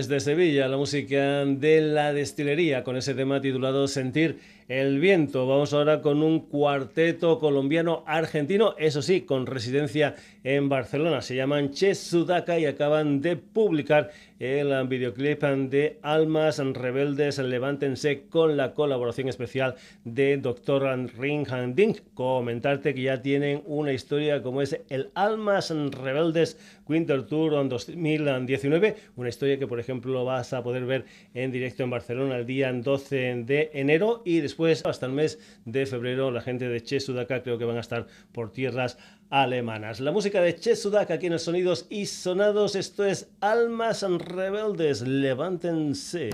Desde 0.09 0.21
Sevilla, 0.21 0.69
la 0.69 0.77
música 0.77 1.47
de 1.47 1.81
la 1.81 2.13
destilería, 2.13 2.85
con 2.85 2.99
ese 2.99 3.15
tema 3.15 3.41
titulado 3.41 3.89
Sentir 3.89 4.39
el 4.69 4.99
viento. 4.99 5.47
Vamos 5.47 5.73
ahora 5.75 6.01
con 6.01 6.23
un 6.23 6.41
cuarteto 6.41 7.39
colombiano 7.39 8.03
argentino, 8.07 8.75
eso 8.79 9.03
sí, 9.03 9.23
con 9.23 9.47
residencia 9.47 10.17
en 10.43 10.69
Barcelona. 10.69 11.23
Se 11.23 11.37
llaman 11.37 11.71
Che 11.71 11.95
Sudaka 11.95 12.59
y 12.59 12.67
acaban 12.67 13.21
de 13.21 13.37
publicar 13.37 14.11
el 14.39 14.87
videoclip 14.89 15.43
de 15.43 15.99
Almas 16.03 16.59
Rebeldes 16.59 17.39
Levántense 17.39 18.25
con 18.29 18.57
la 18.57 18.75
colaboración 18.75 19.29
especial 19.29 19.77
de 20.05 20.37
Dr. 20.39 20.83
Ring 21.19 21.47
Ding. 21.75 21.97
Comentarte 22.15 22.95
que 22.95 23.03
ya 23.03 23.23
tienen 23.23 23.63
una 23.67 23.93
historia 23.93 24.43
como 24.43 24.61
es 24.61 24.79
el 24.89 25.11
Almas 25.15 25.71
Rebeldes 25.71 26.59
Winter 26.87 27.23
Tour 27.23 27.69
2019, 27.69 28.97
una 29.17 29.29
historia 29.29 29.59
que 29.59 29.67
por 29.67 29.81
ejemplo 29.81 30.25
vas 30.25 30.53
a 30.53 30.63
poder 30.63 30.85
ver 30.85 31.05
en 31.33 31.51
directo 31.51 31.83
en 31.83 31.91
Barcelona 31.91 32.37
el 32.37 32.45
día 32.45 32.71
12 32.73 33.45
de 33.47 33.71
enero 33.73 34.23
y 34.25 34.41
después 34.41 34.54
hasta 34.85 35.07
el 35.07 35.13
mes 35.13 35.39
de 35.65 35.87
febrero 35.87 36.31
la 36.31 36.41
gente 36.41 36.69
de 36.69 36.81
Che 36.83 37.01
Sudaka 37.01 37.43
creo 37.43 37.59
que 37.59 37.65
van 37.65 37.77
a 37.77 37.81
estar 37.81 38.07
por 38.33 38.53
tierras 38.53 38.97
alemanas. 39.31 40.01
La 40.01 40.13
música 40.13 40.41
de 40.41 40.55
Che 40.55 40.77
Sudaka 40.77 41.15
aquí 41.15 41.27
en 41.27 41.35
el 41.35 41.41
Sonidos 41.41 41.87
y 41.91 42.07
Sonados, 42.07 42.77
esto 42.77 43.05
es 43.05 43.29
Almas 43.41 44.03
Rebeldes, 44.03 45.03
levántense. 45.03 46.31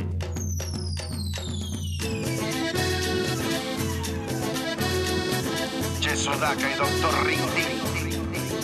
Che 6.00 6.16
Sudaka 6.16 6.70
y 6.70 6.74
Dr. 6.74 7.26
Rindy. 7.26 7.80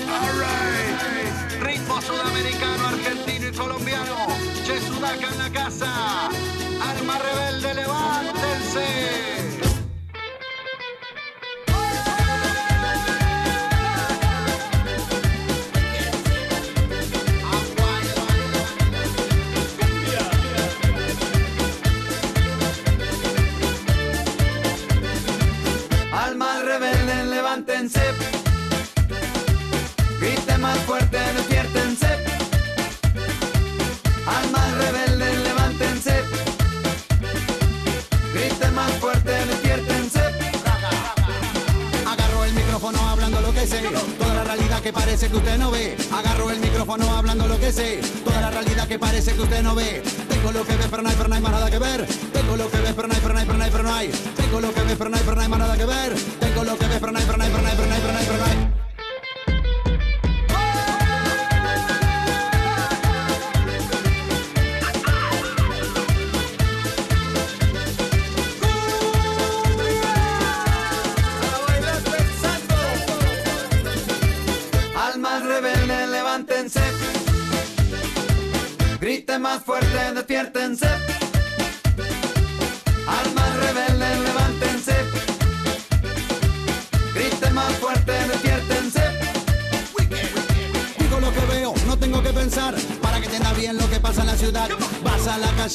Alright. 0.08 1.62
Ritmo 1.62 2.00
sudamericano, 2.00 2.88
argentino 2.88 3.48
y 3.48 3.52
colombiano. 3.52 4.26
Che 4.64 4.80
Sudaka 4.80 5.28
en 5.32 5.38
la 5.38 5.50
casa. 5.50 6.28
Alma 6.80 7.18
rebelde, 7.18 7.74
levántense. 7.74 9.35
Levántense. 27.56 28.00
Más 30.60 30.78
fuerte, 30.78 31.18
despiértense. 31.18 32.06
Almas 34.26 34.78
rebeldes, 34.78 35.38
levántense. 35.44 36.24
Griten 38.34 38.74
más 38.74 38.90
fuerte, 38.92 39.30
despiértense. 39.30 40.20
Agarro 42.06 42.44
el 42.44 42.52
micrófono 42.54 42.98
hablando 43.08 43.40
lo 43.42 43.52
que 43.52 43.66
sé. 43.66 43.82
Toda 44.18 44.34
la 44.34 44.44
realidad 44.44 44.82
que 44.82 44.92
parece 44.92 45.28
que 45.28 45.36
usted 45.36 45.58
no 45.58 45.70
ve. 45.70 45.96
Agarro 46.10 46.50
el 46.50 46.58
micrófono 46.58 47.14
hablando 47.14 47.46
lo 47.46 47.60
que 47.60 47.70
sé. 47.70 48.00
Toda 48.24 48.40
la 48.40 48.50
realidad 48.50 48.88
que 48.88 48.98
parece 48.98 49.34
que 49.34 49.42
usted 49.42 49.62
no 49.62 49.74
ve. 49.74 50.02
Tengo 50.28 50.52
lo 50.52 50.64
que 50.64 50.74
ve, 50.74 50.84
pero 50.90 51.02
no 51.02 51.10
hay, 51.10 51.16
pero 51.16 51.28
no 51.28 51.34
hay 51.34 51.42
más 51.42 51.52
nada 51.52 51.70
que 51.70 51.78
ver. 51.78 52.06
Tengo 52.32 52.56
lo 52.56 52.70
que 52.70 52.78
ve, 52.78 52.92
pero 52.94 53.08
no 53.08 53.14
pero 53.22 53.34
no 53.34 53.40
hay, 53.40 53.46
pero 53.46 53.58
no 53.58 53.64
hay, 53.64 53.70
pero 53.70 53.82
no 53.84 53.94
hay. 53.94 54.08
Tengo 54.36 54.60
lo 54.60 54.74
que 54.74 54.80
ve, 54.80 54.96
pero 54.96 55.10
no 55.10 55.16
hay, 55.16 55.22
pero 55.22 55.36
no 55.36 55.42
hay 55.42 55.48
más 55.48 55.58
nada 55.58 55.76
que 55.76 55.84
ver. 55.84 56.15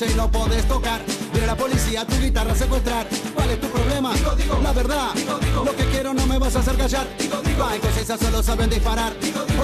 Y 0.06 0.16
no 0.16 0.32
podés 0.32 0.68
tocar 0.68 1.02
Mira 1.34 1.48
la 1.48 1.56
policía, 1.56 2.06
tu 2.06 2.18
guitarra 2.20 2.54
secuestrar. 2.56 3.08
¿Cuál 3.34 3.52
es 3.52 3.62
tu 3.62 3.68
problema? 3.68 4.14
la 4.64 4.72
verdad. 4.74 5.10
lo 5.66 5.76
que 5.76 5.86
quiero 5.86 6.14
no 6.14 6.26
me 6.26 6.38
vas 6.38 6.56
a 6.56 6.60
hacer 6.60 6.76
callar. 6.76 7.08
Va 7.62 7.76
en 7.76 7.82
conciencia 7.82 8.18
solo 8.18 8.44
saben 8.44 8.70
disparar. 8.70 9.14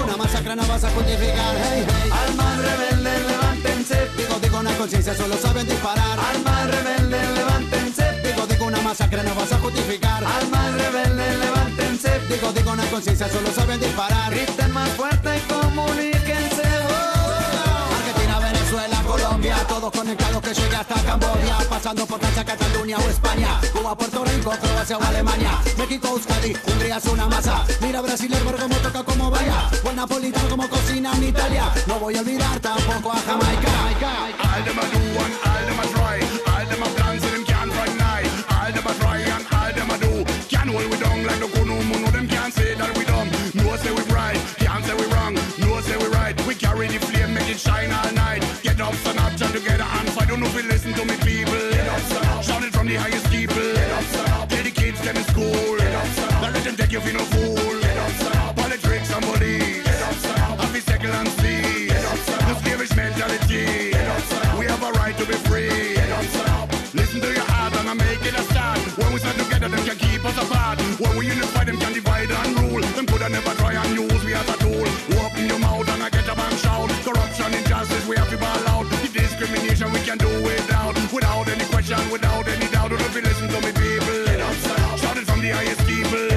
Una 0.04 0.16
masacre 0.16 0.56
no 0.56 0.66
vas 0.66 0.84
a 0.84 0.90
justificar. 0.90 1.56
Hey, 1.56 1.84
hey. 1.86 2.10
Almas 2.26 2.58
rebeldes, 2.58 3.26
levántense. 3.26 4.08
Digo, 4.16 4.38
digo, 4.40 4.58
una 4.60 4.72
conciencia 4.78 5.14
solo 5.14 5.36
saben 5.36 5.66
disparar. 5.66 6.18
Almas 6.18 6.70
rebeldes, 6.70 7.30
levántense. 7.30 8.04
Digo, 8.24 8.46
digo, 8.46 8.66
una 8.66 8.80
masacre 8.80 9.22
no 9.22 9.34
vas 9.34 9.52
a 9.52 9.58
justificar. 9.58 10.24
Almas 10.24 10.74
rebeldes, 10.74 11.38
levántense. 11.38 12.20
Digo, 12.30 12.52
digo, 12.52 12.72
una 12.72 12.84
conciencia 12.86 13.28
solo 13.28 13.50
saben 13.52 13.80
disparar. 13.80 14.30
Griten 14.30 14.72
más 14.72 14.88
fuerte 14.90 15.36
y 15.36 15.40
comuníquense. 15.40 15.57
Conectados 20.08 20.42
que 20.42 20.54
llegue 20.54 20.76
hasta 20.76 20.94
Camboya, 21.02 21.58
pasando 21.68 22.06
por 22.06 22.18
Francia, 22.18 22.42
Cataluña 22.42 22.96
o 22.96 23.10
España, 23.10 23.60
Cuba, 23.74 23.94
Puerto 23.94 24.24
Rico, 24.24 24.50
Croacia 24.58 24.96
o 24.96 25.02
Alemania, 25.02 25.50
México, 25.76 26.08
Euskadi, 26.08 26.56
Hungría 26.66 26.96
es 26.96 27.04
una 27.04 27.26
masa, 27.26 27.62
mira 27.82 28.00
Brasil, 28.00 28.32
el 28.32 28.42
como 28.42 28.74
toca 28.76 29.02
como 29.04 29.30
vaya, 29.30 29.68
buen 29.82 29.96
napolitano 29.96 30.48
como 30.48 30.66
cocina 30.66 31.12
en 31.14 31.24
Italia, 31.24 31.70
no 31.86 31.98
voy 31.98 32.16
a 32.16 32.20
olvidar 32.20 32.58
tampoco 32.60 33.12
a 33.12 33.18
Jamaica. 33.18 33.68
Doubt, 83.20 83.28
listen 83.28 83.48
to 83.48 83.60
me 83.60 83.72
people, 83.72 84.98
shout 84.98 85.16
it 85.16 85.24
from 85.26 85.40
the 85.40 85.50
highest 85.50 85.86
people, 85.86 86.28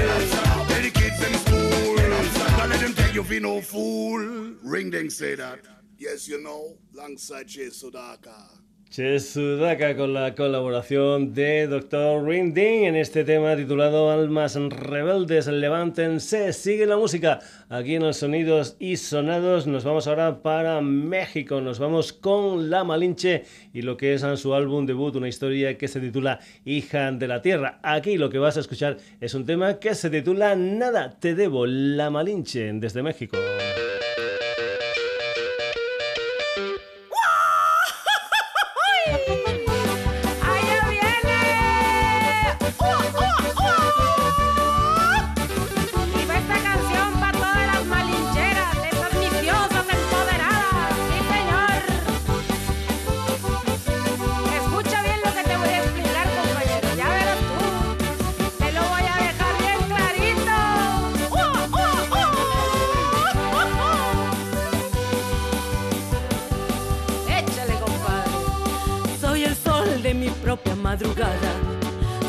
tell 0.68 0.82
the 0.82 0.90
kids 0.90 1.22
in 1.26 1.34
school, 1.34 1.96
don't 1.96 2.70
let 2.70 2.80
them 2.80 2.94
take 2.94 3.14
you 3.14 3.22
for 3.22 3.40
no 3.40 3.60
fool, 3.60 4.54
ring 4.62 4.90
ding 4.90 5.10
say 5.10 5.34
that, 5.34 5.60
yes 5.98 6.28
you 6.28 6.42
know, 6.42 6.76
alongside 6.94 7.46
Jay 7.46 7.66
Sudaka. 7.66 8.61
Chesudaka 8.92 9.96
con 9.96 10.12
la 10.12 10.34
colaboración 10.34 11.32
de 11.32 11.66
Dr. 11.66 12.28
Rinding 12.28 12.84
en 12.84 12.94
este 12.94 13.24
tema 13.24 13.56
titulado 13.56 14.10
Almas 14.10 14.54
Rebeldes, 14.54 15.46
levántense, 15.46 16.52
sigue 16.52 16.84
la 16.84 16.98
música 16.98 17.38
aquí 17.70 17.94
en 17.94 18.02
los 18.02 18.18
sonidos 18.18 18.76
y 18.78 18.98
sonados. 18.98 19.66
Nos 19.66 19.84
vamos 19.84 20.06
ahora 20.06 20.42
para 20.42 20.82
México, 20.82 21.62
nos 21.62 21.78
vamos 21.78 22.12
con 22.12 22.68
La 22.68 22.84
Malinche 22.84 23.44
y 23.72 23.80
lo 23.80 23.96
que 23.96 24.12
es 24.12 24.26
su 24.36 24.52
álbum 24.52 24.84
debut, 24.84 25.16
una 25.16 25.28
historia 25.28 25.78
que 25.78 25.88
se 25.88 25.98
titula 25.98 26.40
Hija 26.66 27.12
de 27.12 27.28
la 27.28 27.40
Tierra. 27.40 27.78
Aquí 27.82 28.18
lo 28.18 28.28
que 28.28 28.38
vas 28.38 28.58
a 28.58 28.60
escuchar 28.60 28.98
es 29.22 29.32
un 29.32 29.46
tema 29.46 29.78
que 29.78 29.94
se 29.94 30.10
titula 30.10 30.54
Nada 30.54 31.18
te 31.18 31.34
debo, 31.34 31.64
La 31.64 32.10
Malinche 32.10 32.70
desde 32.74 33.02
México. 33.02 33.38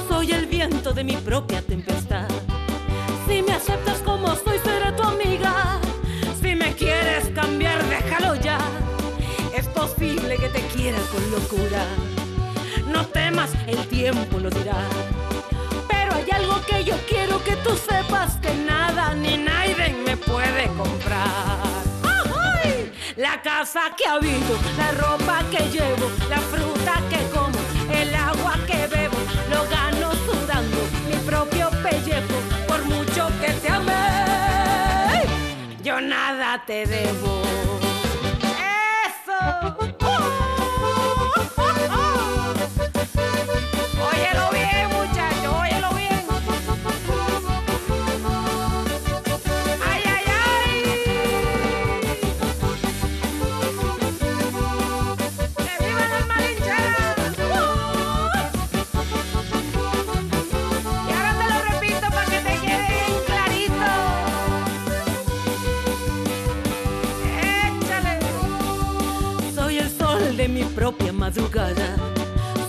Soy 0.07 0.31
el 0.31 0.45
viento 0.45 0.93
de 0.93 1.03
mi 1.03 1.17
propia 1.17 1.61
tempestad. 1.61 2.29
Si 3.27 3.41
me 3.41 3.51
aceptas 3.51 3.97
como 3.99 4.33
soy, 4.35 4.57
seré 4.63 4.93
tu 4.93 5.03
amiga. 5.03 5.79
Si 6.41 6.55
me 6.55 6.73
quieres 6.73 7.27
cambiar, 7.35 7.83
déjalo 7.89 8.35
ya. 8.35 8.59
Es 9.53 9.67
posible 9.67 10.37
que 10.37 10.47
te 10.47 10.61
quiera 10.67 10.97
con 11.11 11.29
locura. 11.31 11.83
No 12.87 13.05
temas, 13.07 13.49
el 13.67 13.85
tiempo 13.87 14.39
lo 14.39 14.49
dirá. 14.49 14.77
Pero 15.89 16.13
hay 16.15 16.31
algo 16.31 16.61
que 16.65 16.85
yo 16.85 16.95
quiero 17.09 17.43
que 17.43 17.57
tú 17.57 17.71
sepas 17.75 18.37
que 18.37 18.53
nada 18.65 19.13
ni 19.13 19.37
nadie 19.37 19.93
me 20.05 20.15
puede 20.15 20.67
comprar. 20.77 21.83
La 23.17 23.41
casa 23.41 23.81
que 23.97 24.07
habito, 24.07 24.57
la 24.77 24.91
ropa 24.91 25.43
que 25.51 25.69
llevo, 25.69 26.09
la 26.29 26.39
fruta 26.39 26.93
que 27.09 27.19
como, 27.29 27.62
propio 31.25 31.69
pellejo, 31.81 32.37
por 32.67 32.83
mucho 32.85 33.29
que 33.39 33.51
te 33.53 33.69
ame, 33.69 35.23
yo 35.81 35.99
nada 36.01 36.63
te 36.65 36.85
debo. 36.85 37.41
¡Eso! 39.05 39.92
Propia 70.75 71.13
madrugada, 71.13 71.95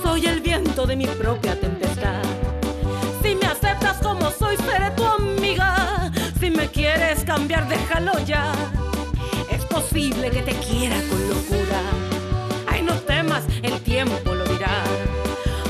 soy 0.03 0.27
el 0.27 0.41
viento 0.41 0.87
de 0.87 0.97
mi 0.97 1.07
propia 1.07 1.59
tempestad. 1.59 2.23
Si 3.23 3.35
me 3.35 3.47
aceptas 3.47 3.97
como 4.03 4.31
soy, 4.31 4.57
seré 4.59 4.91
tu 4.91 5.05
amiga. 5.05 6.13
Si 6.39 6.51
me 6.51 6.69
quieres 6.69 7.25
cambiar, 7.25 7.67
déjalo 7.69 8.19
ya. 8.27 8.53
Es 9.51 9.65
posible 9.65 10.31
que 10.31 10.43
te 10.43 10.53
quiera 10.53 10.97
con 11.09 11.29
locura. 11.29 11.81
Ay, 12.67 12.83
no 12.83 12.95
temas, 12.95 13.45
el 13.63 13.81
tiempo 13.81 14.35
lo 14.35 14.45
dirá. 14.45 14.85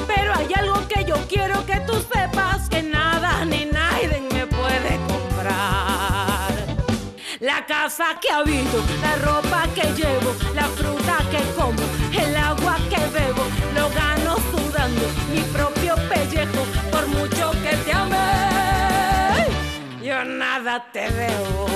Pero 0.07 0.35
hay 0.35 0.49
algo 0.55 0.87
que 0.89 1.05
yo 1.05 1.17
quiero 1.29 1.65
que 1.67 1.81
tú 1.87 1.95
sepas 2.13 2.69
que 2.69 2.83
nada 2.83 3.45
ni 3.45 3.67
nadie 3.67 4.21
me 4.33 4.47
puede 4.47 4.99
comprar. 5.07 6.53
La 7.41 7.65
casa 7.67 8.19
que 8.21 8.31
habito, 8.31 8.83
la 9.01 9.17
ropa 9.17 9.69
que 9.75 9.83
llevo, 9.95 10.35
la 10.55 10.65
fruta 10.65 10.94
lo 13.75 13.89
gano 13.91 14.37
sudando 14.51 15.07
mi 15.33 15.41
propio 15.53 15.95
pellejo, 16.09 16.65
por 16.91 17.07
mucho 17.07 17.53
que 17.63 17.77
te 17.85 17.93
ame, 17.93 19.47
yo 20.03 20.25
nada 20.25 20.85
te 20.93 21.09
debo. 21.11 21.67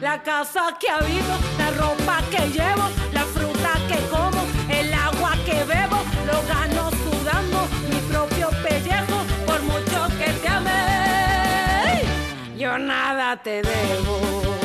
La 0.00 0.22
casa 0.22 0.76
que 0.78 0.88
habito, 0.88 1.34
la 1.58 1.70
ropa 1.72 2.22
que 2.30 2.48
llevo, 2.50 2.88
la 3.12 3.24
fruta 3.24 3.72
que 3.88 3.98
como, 4.08 4.46
el 4.68 4.94
agua 4.94 5.32
que 5.44 5.64
bebo, 5.64 5.98
lo 6.24 6.40
gano 6.46 6.90
sudando 7.04 7.68
mi 7.88 8.00
propio 8.12 8.50
pellejo, 8.62 9.24
por 9.44 9.60
mucho 9.62 10.08
que 10.18 10.32
te 10.32 10.48
ame, 10.48 12.02
yo 12.56 12.78
nada 12.78 13.36
te 13.42 13.62
debo. 13.62 14.59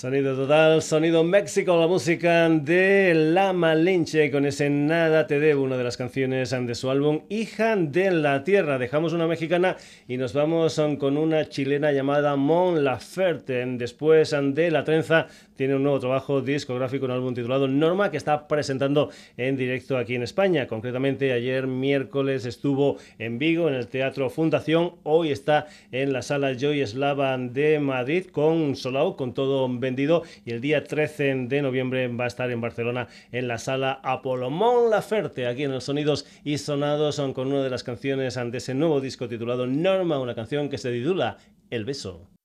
Sonido 0.00 0.34
total, 0.34 0.80
sonido 0.80 1.22
México, 1.24 1.78
la 1.78 1.86
música 1.86 2.48
de 2.48 3.12
La 3.12 3.52
Malinche 3.52 4.30
con 4.30 4.46
ese 4.46 4.70
Nada 4.70 5.26
te 5.26 5.38
debo, 5.38 5.62
una 5.62 5.76
de 5.76 5.84
las 5.84 5.98
canciones 5.98 6.56
de 6.58 6.74
su 6.74 6.90
álbum 6.90 7.20
Hija 7.28 7.76
de 7.76 8.10
la 8.10 8.42
Tierra. 8.42 8.78
Dejamos 8.78 9.12
una 9.12 9.26
mexicana 9.26 9.76
y 10.08 10.16
nos 10.16 10.32
vamos 10.32 10.80
con 10.98 11.18
una 11.18 11.50
chilena 11.50 11.92
llamada 11.92 12.34
Mon 12.36 12.82
Laferte. 12.82 13.62
Después 13.76 14.34
de 14.42 14.70
La 14.70 14.84
Trenza 14.84 15.26
tiene 15.60 15.74
un 15.74 15.82
nuevo 15.82 16.00
trabajo 16.00 16.40
discográfico, 16.40 17.04
un 17.04 17.10
álbum 17.10 17.34
titulado 17.34 17.68
Norma 17.68 18.10
que 18.10 18.16
está 18.16 18.48
presentando 18.48 19.10
en 19.36 19.58
directo 19.58 19.98
aquí 19.98 20.14
en 20.14 20.22
España. 20.22 20.66
Concretamente 20.66 21.34
ayer 21.34 21.66
miércoles 21.66 22.46
estuvo 22.46 22.96
en 23.18 23.38
Vigo 23.38 23.68
en 23.68 23.74
el 23.74 23.86
Teatro 23.86 24.30
Fundación, 24.30 24.94
hoy 25.02 25.30
está 25.30 25.66
en 25.92 26.14
la 26.14 26.22
sala 26.22 26.54
Joy 26.54 26.86
Slava 26.86 27.36
de 27.36 27.78
Madrid 27.78 28.28
con 28.32 28.74
Solau, 28.74 29.16
con 29.16 29.34
todo 29.34 29.68
vendido 29.68 30.22
y 30.46 30.52
el 30.52 30.62
día 30.62 30.82
13 30.82 31.34
de 31.48 31.60
noviembre 31.60 32.08
va 32.08 32.24
a 32.24 32.28
estar 32.28 32.50
en 32.50 32.62
Barcelona 32.62 33.08
en 33.30 33.46
la 33.46 33.58
sala 33.58 34.00
Apolo 34.02 34.48
Mon 34.48 34.88
Laferte, 34.88 35.46
aquí 35.46 35.64
en 35.64 35.72
los 35.72 35.84
Sonidos 35.84 36.24
y 36.42 36.56
Sonados 36.56 37.16
son 37.16 37.34
con 37.34 37.48
una 37.48 37.62
de 37.62 37.68
las 37.68 37.84
canciones 37.84 38.34
de 38.34 38.56
ese 38.56 38.72
nuevo 38.72 39.02
disco 39.02 39.28
titulado 39.28 39.66
Norma, 39.66 40.20
una 40.20 40.34
canción 40.34 40.70
que 40.70 40.78
se 40.78 40.90
titula 40.90 41.36
El 41.68 41.84
beso. 41.84 42.39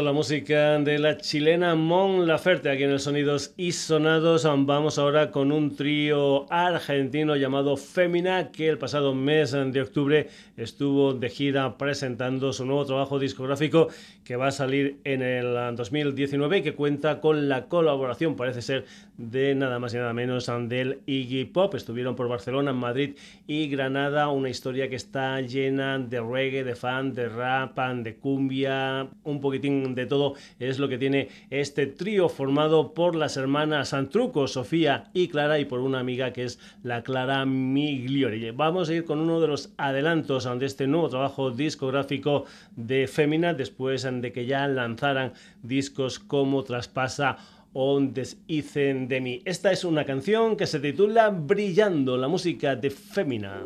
La 0.00 0.12
música 0.12 0.78
de 0.78 0.98
la 0.98 1.18
chilena 1.18 1.74
Mon 1.74 2.26
Laferte 2.26 2.70
aquí 2.70 2.84
en 2.84 2.92
el 2.92 3.00
Sonidos 3.00 3.52
y 3.58 3.72
Sonados. 3.72 4.44
Vamos 4.44 4.98
ahora 4.98 5.30
con 5.30 5.52
un 5.52 5.76
trío 5.76 6.50
argentino 6.50 7.36
llamado 7.36 7.76
Femina 7.76 8.52
que 8.52 8.68
el 8.68 8.78
pasado 8.78 9.14
mes 9.14 9.52
de 9.52 9.82
octubre 9.82 10.28
estuvo 10.56 11.12
de 11.12 11.28
gira 11.28 11.76
presentando 11.76 12.54
su 12.54 12.64
nuevo 12.64 12.86
trabajo 12.86 13.18
discográfico 13.18 13.88
que 14.24 14.36
va 14.36 14.48
a 14.48 14.52
salir 14.52 14.98
en 15.04 15.22
el 15.22 15.54
2019 15.76 16.58
y 16.58 16.62
que 16.62 16.74
cuenta 16.74 17.20
con 17.20 17.48
la 17.48 17.66
colaboración, 17.66 18.36
parece 18.36 18.62
ser, 18.62 18.84
de 19.16 19.54
nada 19.54 19.78
más 19.78 19.94
y 19.94 19.98
nada 19.98 20.12
menos 20.12 20.50
del 20.68 21.00
Iggy 21.06 21.44
Pop. 21.46 21.74
Estuvieron 21.74 22.16
por 22.16 22.28
Barcelona, 22.28 22.72
Madrid 22.72 23.16
y 23.46 23.68
Granada, 23.68 24.28
una 24.28 24.48
historia 24.48 24.88
que 24.88 24.96
está 24.96 25.40
llena 25.40 25.98
de 25.98 26.20
reggae, 26.20 26.64
de 26.64 26.74
fan, 26.74 27.14
de 27.14 27.28
rap, 27.28 27.78
de 27.78 28.16
cumbia, 28.16 29.08
un 29.24 29.40
poquitín 29.40 29.94
de 29.94 30.06
todo 30.06 30.34
es 30.58 30.78
lo 30.78 30.88
que 30.88 30.98
tiene 30.98 31.28
este 31.50 31.86
trío 31.86 32.28
formado 32.28 32.94
por 32.94 33.14
las 33.14 33.36
hermanas 33.36 33.90
Santruco, 33.90 34.46
Sofía 34.46 35.10
y 35.12 35.28
Clara 35.28 35.58
y 35.58 35.64
por 35.64 35.80
una 35.80 36.00
amiga 36.00 36.32
que 36.32 36.44
es 36.44 36.58
la 36.82 37.02
Clara 37.02 37.44
Migliori. 37.44 38.50
Vamos 38.50 38.88
a 38.88 38.94
ir 38.94 39.04
con 39.04 39.20
uno 39.20 39.40
de 39.40 39.48
los 39.48 39.72
adelantos 39.76 40.48
de 40.58 40.66
este 40.66 40.86
nuevo 40.86 41.08
trabajo 41.08 41.50
discográfico 41.50 42.44
de 42.76 43.06
Femina 43.06 43.54
después 43.54 44.04
de 44.20 44.32
que 44.32 44.46
ya 44.46 44.68
lanzaran 44.68 45.32
discos 45.62 46.18
como 46.18 46.62
Traspasa 46.64 47.38
o 47.72 48.00
Deshicen 48.00 49.08
de 49.08 49.20
mí. 49.20 49.42
Esta 49.44 49.72
es 49.72 49.84
una 49.84 50.04
canción 50.04 50.56
que 50.56 50.66
se 50.66 50.80
titula 50.80 51.30
Brillando, 51.30 52.16
la 52.16 52.28
música 52.28 52.76
de 52.76 52.90
Femina. 52.90 53.62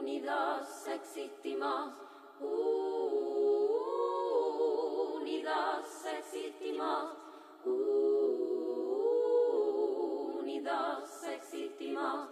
Unidos 0.00 0.68
existimos. 0.94 1.94
Unidos 5.20 5.86
existimos. 6.18 7.16
Unidos 10.40 11.08
existimos. 11.32 12.28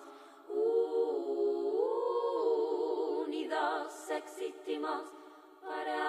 Unidos 3.26 4.10
existimos 4.10 5.17
para 5.68 6.08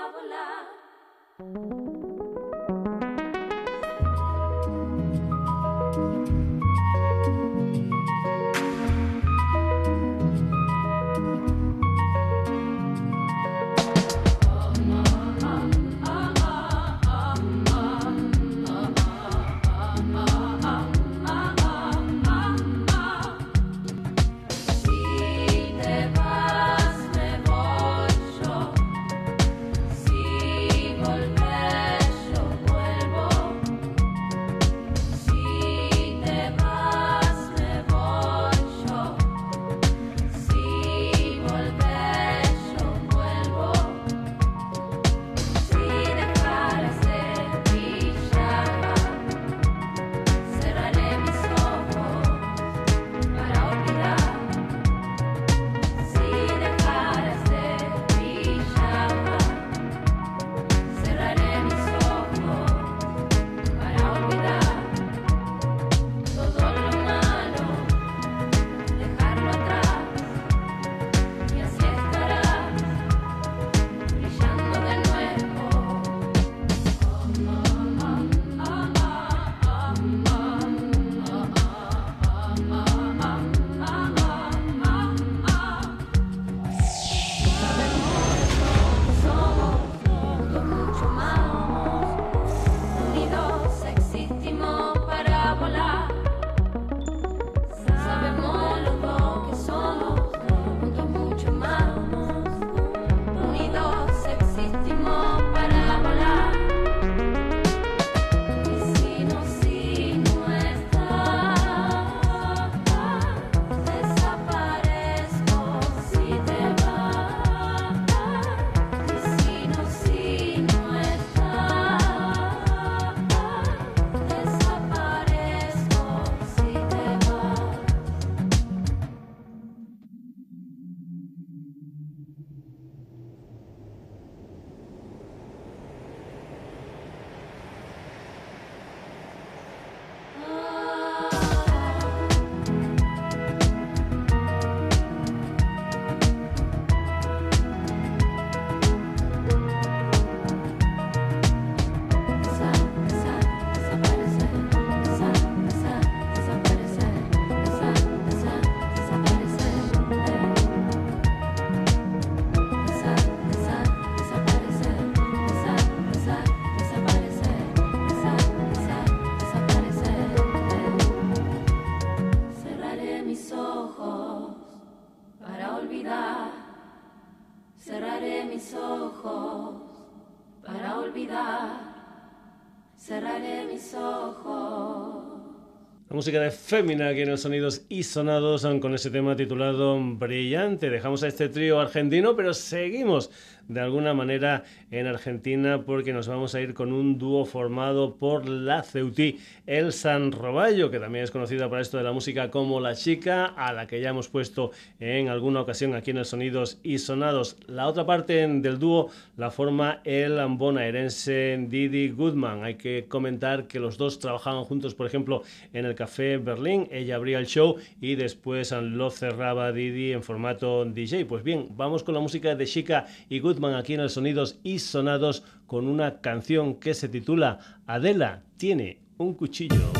música 186.20 186.42
de 186.42 186.52
Fémina 186.52 187.08
aquí 187.08 187.22
en 187.22 187.30
los 187.30 187.40
sonidos 187.40 187.84
y 187.88 188.04
sonados 188.04 188.68
con 188.82 188.94
ese 188.94 189.10
tema 189.10 189.38
titulado 189.38 189.98
Brillante. 189.98 190.90
Dejamos 190.90 191.24
a 191.24 191.30
este 191.30 191.48
trío 191.48 191.80
argentino, 191.80 192.36
pero 192.36 192.54
seguimos 192.54 193.32
de 193.70 193.80
alguna 193.80 194.14
manera 194.14 194.64
en 194.92 195.08
Argentina 195.08 195.84
porque 195.86 196.12
nos 196.12 196.28
vamos 196.28 196.56
a 196.56 196.62
ir 196.62 196.74
con 196.74 196.92
un 196.92 197.18
dúo 197.18 197.46
formado 197.46 198.16
por 198.16 198.50
la 198.50 198.84
Ceutí, 198.84 199.40
El 199.66 199.94
San 199.94 200.32
Roballo, 200.32 200.90
que 200.90 201.00
también 201.00 201.24
es 201.24 201.32
conocida 201.32 201.70
para 201.70 201.82
esto 201.82 201.98
de 201.98 202.04
la 202.04 202.12
música 202.12 202.50
como 202.50 202.80
La 202.80 202.96
Chica, 202.96 203.46
a 203.46 203.72
la 203.72 203.88
que 203.88 204.02
ya 204.02 204.10
hemos 204.10 204.28
puesto 204.28 204.72
en 205.00 205.30
alguna 205.30 205.62
ocasión 205.62 205.94
aquí 205.94 206.12
en 206.12 206.18
el 206.18 206.26
Sonidos 206.26 206.80
y 206.84 206.98
Sonados. 206.98 207.58
La 207.68 207.88
otra 207.88 208.06
parte 208.06 208.48
del 208.48 208.80
dúo 208.80 209.12
la 209.38 209.52
forma 209.52 210.02
el 210.04 210.40
bonaerense 210.50 211.58
Didi 211.70 212.10
Goodman. 212.10 212.64
Hay 212.64 212.76
que 212.76 213.06
comentar 213.08 213.68
que 213.68 213.80
los 213.80 213.98
dos 213.98 214.20
trabajaban 214.20 214.64
juntos, 214.64 214.96
por 214.96 215.06
ejemplo, 215.06 215.44
en 215.74 215.86
el 215.86 215.94
Café 215.94 216.38
Berlín. 216.38 216.88
Ella 216.92 217.16
abría 217.16 217.38
el 217.38 217.46
show 217.46 217.76
y 218.02 218.16
después 218.16 218.72
lo 218.72 219.12
cerraba 219.12 219.72
Didi 219.72 220.12
en 220.12 220.24
formato 220.24 220.86
DJ. 220.86 221.26
Pues 221.26 221.44
bien, 221.44 221.68
vamos 221.78 222.04
con 222.04 222.16
la 222.16 222.20
música 222.20 222.56
de 222.56 222.66
Chica 222.66 223.06
y 223.30 223.40
Goodman 223.40 223.59
aquí 223.68 223.94
en 223.94 224.00
el 224.00 224.10
Sonidos 224.10 224.60
y 224.64 224.80
Sonados 224.80 225.44
con 225.68 225.88
una 225.88 226.22
canción 226.22 226.76
que 226.80 226.94
se 226.94 227.10
titula 227.10 227.60
Adela 227.86 228.44
tiene 228.58 229.02
un 229.18 229.34
cuchillo. 229.34 229.99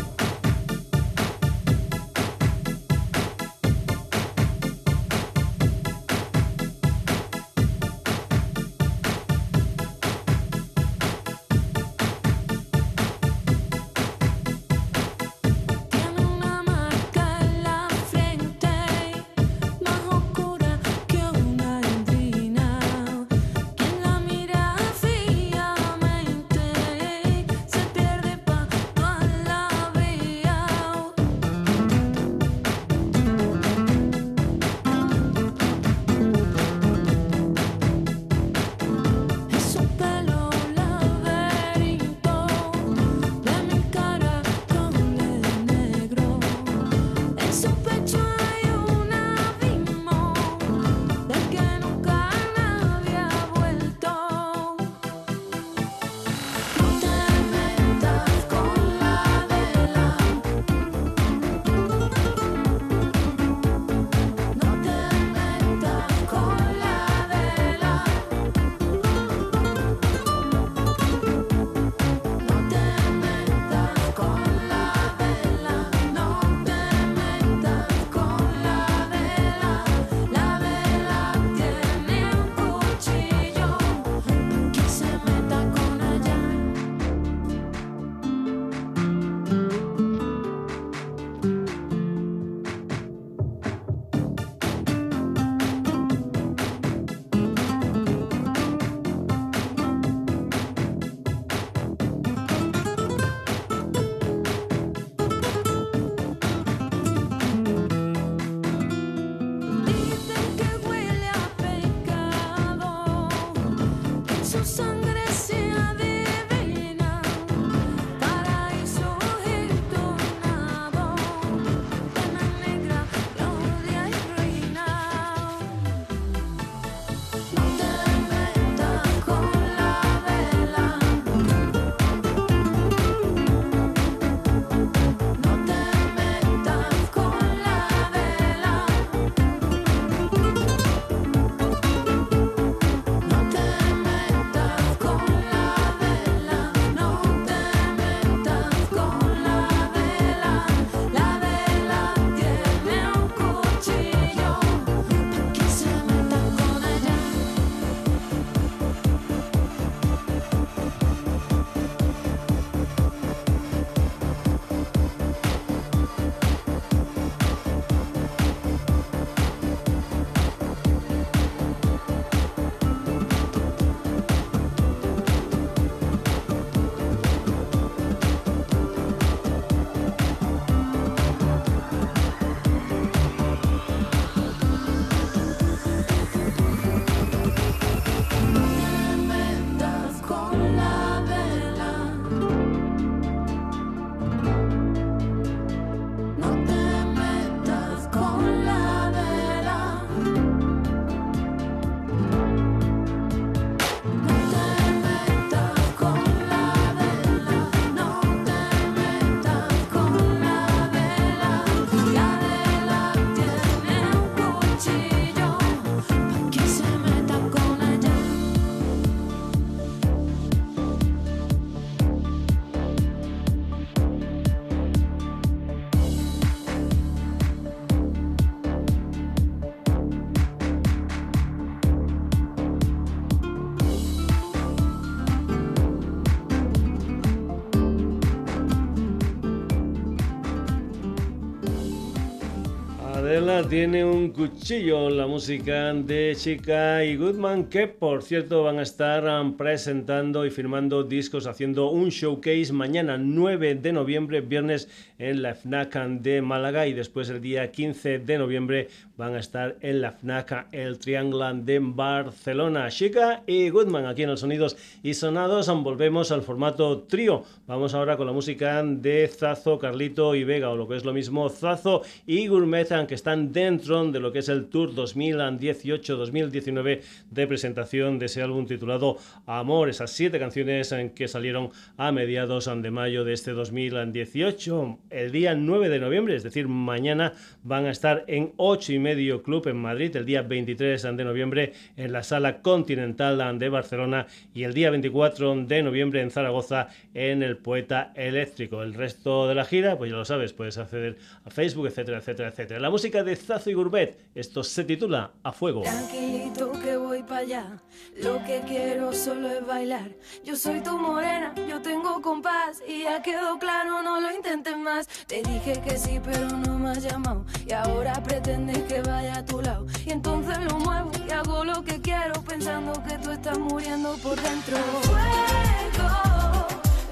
Tiene 243.70 244.04
un 244.04 244.32
cuchillo, 244.32 245.12
la 245.12 245.28
música 245.28 245.94
de 245.94 246.34
Chica 246.36 247.06
y 247.06 247.16
Goodman, 247.16 247.66
que 247.66 247.88
por 247.88 248.24
cierto 248.24 248.64
van 248.64 248.80
a 248.80 248.82
estar 248.82 249.24
um, 249.26 249.58
presentando 249.58 250.44
y 250.44 250.50
firmando 250.50 251.04
discos, 251.04 251.46
haciendo 251.46 251.92
un 251.92 252.10
showcase 252.10 252.74
mañana 252.74 253.20
9 253.20 253.76
de 253.76 253.94
noviembre, 253.94 254.42
viernes 254.42 254.90
en 255.20 255.44
la 255.44 255.54
FNAC 255.54 255.96
de 256.22 256.42
Málaga 256.42 256.88
y 256.88 256.94
después 256.94 257.30
el 257.30 257.42
día 257.42 257.72
15 257.72 258.20
de 258.20 258.38
noviembre 258.40 258.88
van 259.18 259.36
a 259.36 259.40
estar 259.40 259.76
en 259.82 260.02
la 260.02 260.14
FNAC 260.14 260.68
El 260.72 260.98
Triángulo 260.98 261.54
de 261.54 261.80
Barcelona. 261.80 262.90
Chica 262.90 263.44
y 263.46 263.70
Goodman 263.70 264.08
aquí 264.08 264.24
en 264.24 264.30
los 264.30 264.40
sonidos 264.40 264.78
y 265.04 265.14
sonados, 265.14 265.68
volvemos 265.84 266.32
al 266.32 266.42
formato 266.42 267.00
trío. 267.02 267.44
Vamos 267.68 267.94
ahora 267.94 268.18
con 268.18 268.26
la 268.26 268.34
música 268.34 268.82
de 268.82 269.28
Zazo, 269.28 269.78
Carlito 269.78 270.34
y 270.34 270.44
Vega, 270.44 270.70
o 270.70 270.76
lo 270.76 270.88
que 270.88 270.96
es 270.96 271.06
lo 271.06 271.14
mismo, 271.14 271.50
Zazo 271.50 272.02
y 272.26 272.48
Gourmet 272.48 272.88
que 273.08 273.16
están 273.16 273.52
dentro 273.60 274.10
de 274.10 274.22
lo 274.22 274.32
que 274.32 274.40
es 274.40 274.48
el 274.48 274.68
Tour 274.68 274.96
2018-2019 274.96 277.02
de 277.30 277.48
presentación 277.48 278.18
de 278.18 278.28
ese 278.28 278.42
álbum 278.42 278.66
titulado 278.66 279.18
Amor, 279.46 279.90
esas 279.90 280.12
siete 280.12 280.40
canciones 280.40 280.94
en 280.94 281.10
que 281.10 281.28
salieron 281.28 281.72
a 281.98 282.14
mediados 282.14 282.70
de 282.74 282.92
mayo 282.92 283.26
de 283.26 283.34
este 283.34 283.52
2018. 283.52 285.00
El 285.10 285.34
día 285.34 285.56
9 285.56 285.90
de 285.90 286.00
noviembre, 286.00 286.36
es 286.36 286.44
decir, 286.44 286.70
mañana 286.70 287.34
van 287.64 287.86
a 287.86 287.92
estar 287.92 288.24
en 288.28 288.54
8 288.56 288.94
y 288.94 289.00
medio 289.00 289.44
Club 289.44 289.68
en 289.68 289.76
Madrid, 289.78 290.16
el 290.16 290.26
día 290.26 290.42
23 290.42 291.18
de 291.18 291.26
noviembre 291.26 291.74
en 291.98 292.14
la 292.14 292.24
Sala 292.24 292.62
Continental 292.62 293.60
de 293.60 293.68
Barcelona 293.68 294.28
y 294.54 294.64
el 294.64 294.74
día 294.74 294.90
24 294.90 295.66
de 295.66 295.84
noviembre 295.84 296.22
en 296.22 296.32
Zaragoza 296.32 296.88
en 297.14 297.44
el 297.44 297.58
Poeta 297.58 298.14
Eléctrico. 298.16 298.84
El 298.84 298.94
resto 298.94 299.50
de 299.50 299.56
la 299.56 299.66
gira, 299.66 299.98
pues 299.98 300.12
ya 300.12 300.18
lo 300.18 300.24
sabes, 300.24 300.54
puedes 300.54 300.78
acceder 300.78 301.18
a 301.44 301.50
Facebook, 301.50 301.88
etcétera, 301.88 302.20
etcétera, 302.20 302.48
etcétera. 302.50 302.80
La 302.80 302.90
música 302.90 303.22
de 303.24 303.34
Zazo 303.50 303.72
y 303.72 303.74
Gourmet, 303.74 304.16
esto 304.36 304.64
se 304.64 304.84
titula 304.84 305.32
A 305.42 305.52
Fuego. 305.52 305.82
Tranquilito 305.82 306.72
que 306.84 306.96
voy 306.98 307.24
para 307.24 307.40
allá, 307.40 307.82
lo 308.22 308.38
que 308.46 308.62
quiero 308.68 309.12
solo 309.12 309.50
es 309.50 309.66
bailar. 309.66 310.12
Yo 310.44 310.56
soy 310.56 310.82
tu 310.82 310.96
morena, 311.00 311.56
yo 311.68 311.82
tengo 311.82 312.22
compás 312.22 312.84
y 312.88 313.06
ya 313.06 313.24
quedó 313.24 313.58
claro, 313.58 314.04
no 314.04 314.22
lo 314.22 314.32
intentes 314.32 314.78
más. 314.78 315.08
Te 315.26 315.42
dije 315.42 315.82
que 315.84 315.98
sí, 315.98 316.22
pero 316.24 316.48
no 316.48 316.78
me 316.78 316.92
has 316.92 317.02
llamado 317.02 317.44
y 317.66 317.74
ahora 317.74 318.22
pretendes 318.22 318.84
que 318.84 319.02
vaya 319.02 319.40
a 319.40 319.46
tu 319.46 319.60
lado. 319.64 319.88
Y 320.06 320.12
entonces 320.12 320.56
lo 320.66 320.78
muevo 320.78 321.10
y 321.28 321.32
hago 321.32 321.64
lo 321.64 321.84
que 321.84 322.00
quiero 322.00 322.40
pensando 322.44 322.94
que 323.08 323.18
tú 323.18 323.32
estás 323.32 323.58
muriendo 323.58 324.16
por 324.18 324.40
dentro. 324.40 324.78
Fuego, 325.02 326.68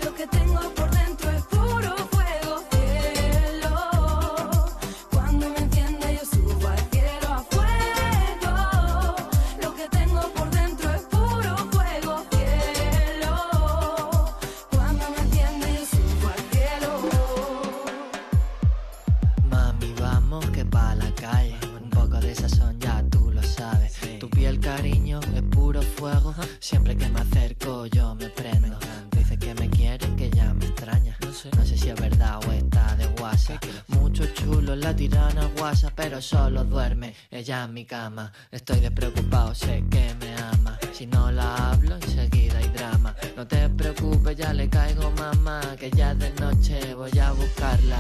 lo 0.06 0.14
que 0.14 0.28
tengo 0.28 0.77
fuego. 26.08 26.34
Siempre 26.60 26.96
que 26.96 27.10
me 27.10 27.20
acerco, 27.20 27.86
yo 27.88 28.16
me 28.16 28.30
prendo. 28.30 28.78
Dice 29.12 29.38
que 29.38 29.54
me 29.56 29.70
quiere, 29.70 30.08
que 30.16 30.30
ya 30.30 30.54
me 30.54 30.66
extraña. 30.66 31.18
No 31.22 31.66
sé 31.66 31.78
si 31.78 31.90
es 31.90 32.00
verdad 32.00 32.40
o 32.48 32.52
está 32.52 32.96
de 32.96 33.08
guasa. 33.20 33.60
Mucho 33.88 34.26
chulo 34.34 34.76
la 34.76 34.96
tirana 34.96 35.50
guasa, 35.58 35.92
pero 35.96 36.22
solo 36.22 36.64
duerme 36.64 37.14
ella 37.30 37.64
en 37.64 37.74
mi 37.74 37.86
cama. 37.86 38.32
Estoy 38.52 38.80
despreocupado, 38.80 39.54
sé 39.54 39.84
que 39.90 40.16
me 40.20 40.36
ama. 40.54 40.78
Si 40.94 41.06
no 41.06 41.32
la 41.32 41.72
hablo, 41.72 41.96
enseguida 41.96 42.58
hay 42.60 42.70
drama. 42.70 43.16
No 43.36 43.46
te 43.46 43.70
preocupes, 43.70 44.38
ya 44.38 44.54
le 44.54 44.70
caigo, 44.70 45.12
mamá. 45.12 45.62
Que 45.78 45.90
ya 45.92 46.14
de 46.16 46.32
noche 46.40 46.94
voy 46.96 47.18
a 47.20 47.32
buscarla. 47.32 48.00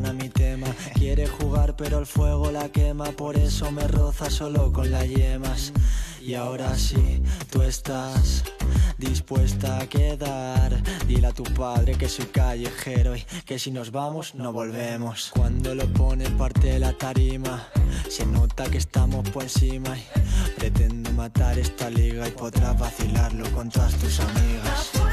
Zana 0.00 0.12
mi 0.12 0.28
tema. 0.28 0.66
Quiere 0.94 1.26
jugar 1.26 1.76
pero 1.76 1.98
el 1.98 2.06
fuego 2.06 2.50
la 2.50 2.68
quema, 2.68 3.04
por 3.12 3.36
eso 3.36 3.70
me 3.70 3.86
roza 3.86 4.30
solo 4.30 4.72
con 4.72 4.90
las 4.90 5.08
yemas. 5.08 5.72
Y 6.20 6.34
ahora 6.34 6.76
sí, 6.76 7.22
tú 7.50 7.62
estás 7.62 8.44
dispuesta 8.98 9.78
a 9.78 9.88
quedar. 9.88 10.82
Dile 11.06 11.28
a 11.28 11.32
tu 11.32 11.44
padre 11.44 11.96
que 11.96 12.08
soy 12.08 12.26
callejero 12.26 13.16
y 13.16 13.22
que 13.44 13.58
si 13.58 13.70
nos 13.70 13.90
vamos 13.90 14.34
no 14.34 14.52
volvemos. 14.52 15.30
Cuando 15.34 15.74
lo 15.74 15.86
pone 15.92 16.28
parte 16.30 16.68
de 16.68 16.78
la 16.78 16.92
tarima, 16.92 17.68
se 18.08 18.26
nota 18.26 18.64
que 18.70 18.78
estamos 18.78 19.28
por 19.30 19.44
encima 19.44 19.96
y 19.96 20.04
pretendo 20.58 21.10
matar 21.12 21.58
esta 21.58 21.88
liga 21.90 22.28
y 22.28 22.32
podrás 22.32 22.78
vacilarlo 22.78 23.50
con 23.52 23.70
todas 23.70 23.94
tus 23.96 24.20
amigas. 24.20 25.09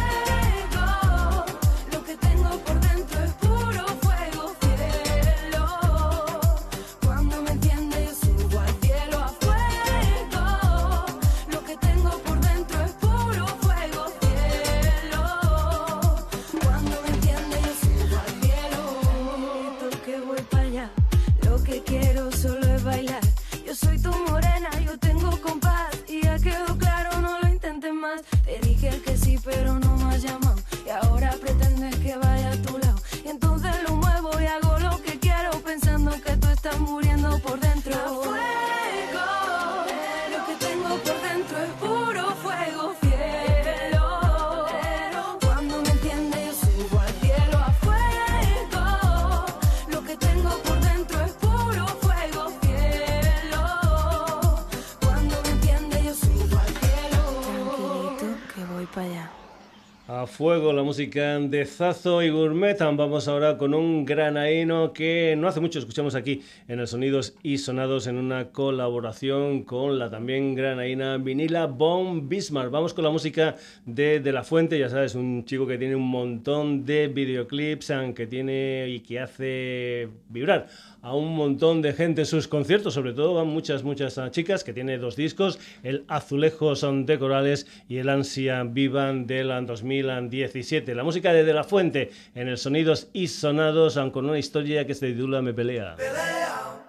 Fuego 60.37 60.71
la 60.71 60.83
música 60.83 61.39
de 61.39 61.65
Zazo 61.65 62.21
y 62.21 62.29
Gourmet. 62.29 62.77
Vamos 62.77 63.27
ahora 63.27 63.57
con 63.57 63.73
un 63.73 64.05
granaíno 64.05 64.93
que 64.93 65.33
no 65.35 65.47
hace 65.47 65.59
mucho 65.59 65.79
escuchamos 65.79 66.13
aquí 66.13 66.43
en 66.67 66.79
el 66.79 66.87
Sonidos 66.87 67.33
y 67.41 67.57
Sonados 67.57 68.05
en 68.05 68.17
una 68.17 68.49
colaboración 68.51 69.63
con 69.63 69.97
la 69.97 70.11
también 70.11 70.53
granaína 70.53 71.17
vinila 71.17 71.65
Bon 71.65 72.29
Bismarck. 72.29 72.69
Vamos 72.69 72.93
con 72.93 73.03
la 73.03 73.09
música 73.09 73.55
de 73.87 74.19
De 74.19 74.31
La 74.31 74.43
Fuente, 74.43 74.77
ya 74.77 74.89
sabes, 74.89 75.15
un 75.15 75.43
chico 75.43 75.65
que 75.65 75.79
tiene 75.79 75.95
un 75.95 76.07
montón 76.07 76.85
de 76.85 77.07
videoclips, 77.07 77.91
que 78.13 78.27
tiene 78.27 78.89
y 78.89 78.99
que 78.99 79.19
hace 79.19 80.07
vibrar 80.29 80.67
a 81.01 81.15
un 81.15 81.35
montón 81.35 81.81
de 81.81 81.93
gente 81.93 82.21
en 82.21 82.25
sus 82.25 82.47
conciertos, 82.47 82.93
sobre 82.93 83.13
todo 83.13 83.33
van 83.33 83.47
muchas, 83.47 83.83
muchas 83.83 84.17
ah, 84.17 84.29
chicas, 84.29 84.63
que 84.63 84.73
tiene 84.73 84.97
dos 84.97 85.15
discos, 85.15 85.57
el 85.81 86.03
Azulejos 86.07 86.85
de 87.05 87.17
Corales 87.17 87.65
y 87.87 87.97
el 87.97 88.09
Ansia 88.09 88.63
Vivan 88.63 89.25
del 89.25 89.51
2017. 90.27 90.93
La 90.93 91.03
música 91.03 91.33
de 91.33 91.43
De 91.43 91.53
La 91.53 91.63
Fuente 91.63 92.11
en 92.35 92.47
el 92.47 92.57
Sonidos 92.57 93.07
y 93.13 93.27
Sonados, 93.27 93.97
ah, 93.97 94.09
con 94.11 94.25
una 94.25 94.37
historia 94.37 94.85
que 94.85 94.93
se 94.93 95.07
titula 95.07 95.41
Me 95.41 95.53
Pelea. 95.53 95.95
pelea 95.95 96.86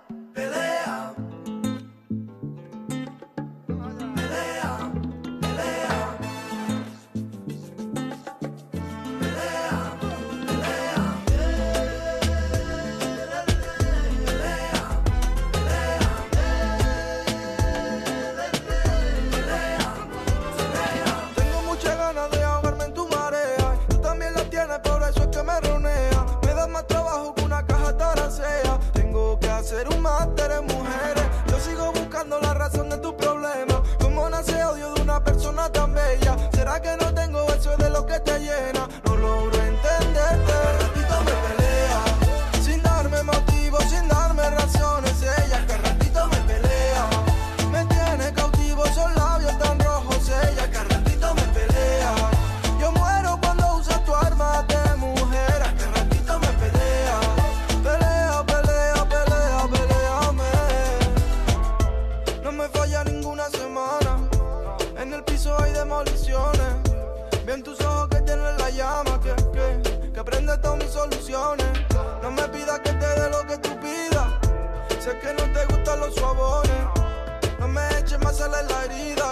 la 78.62 78.84
herida. 78.84 79.27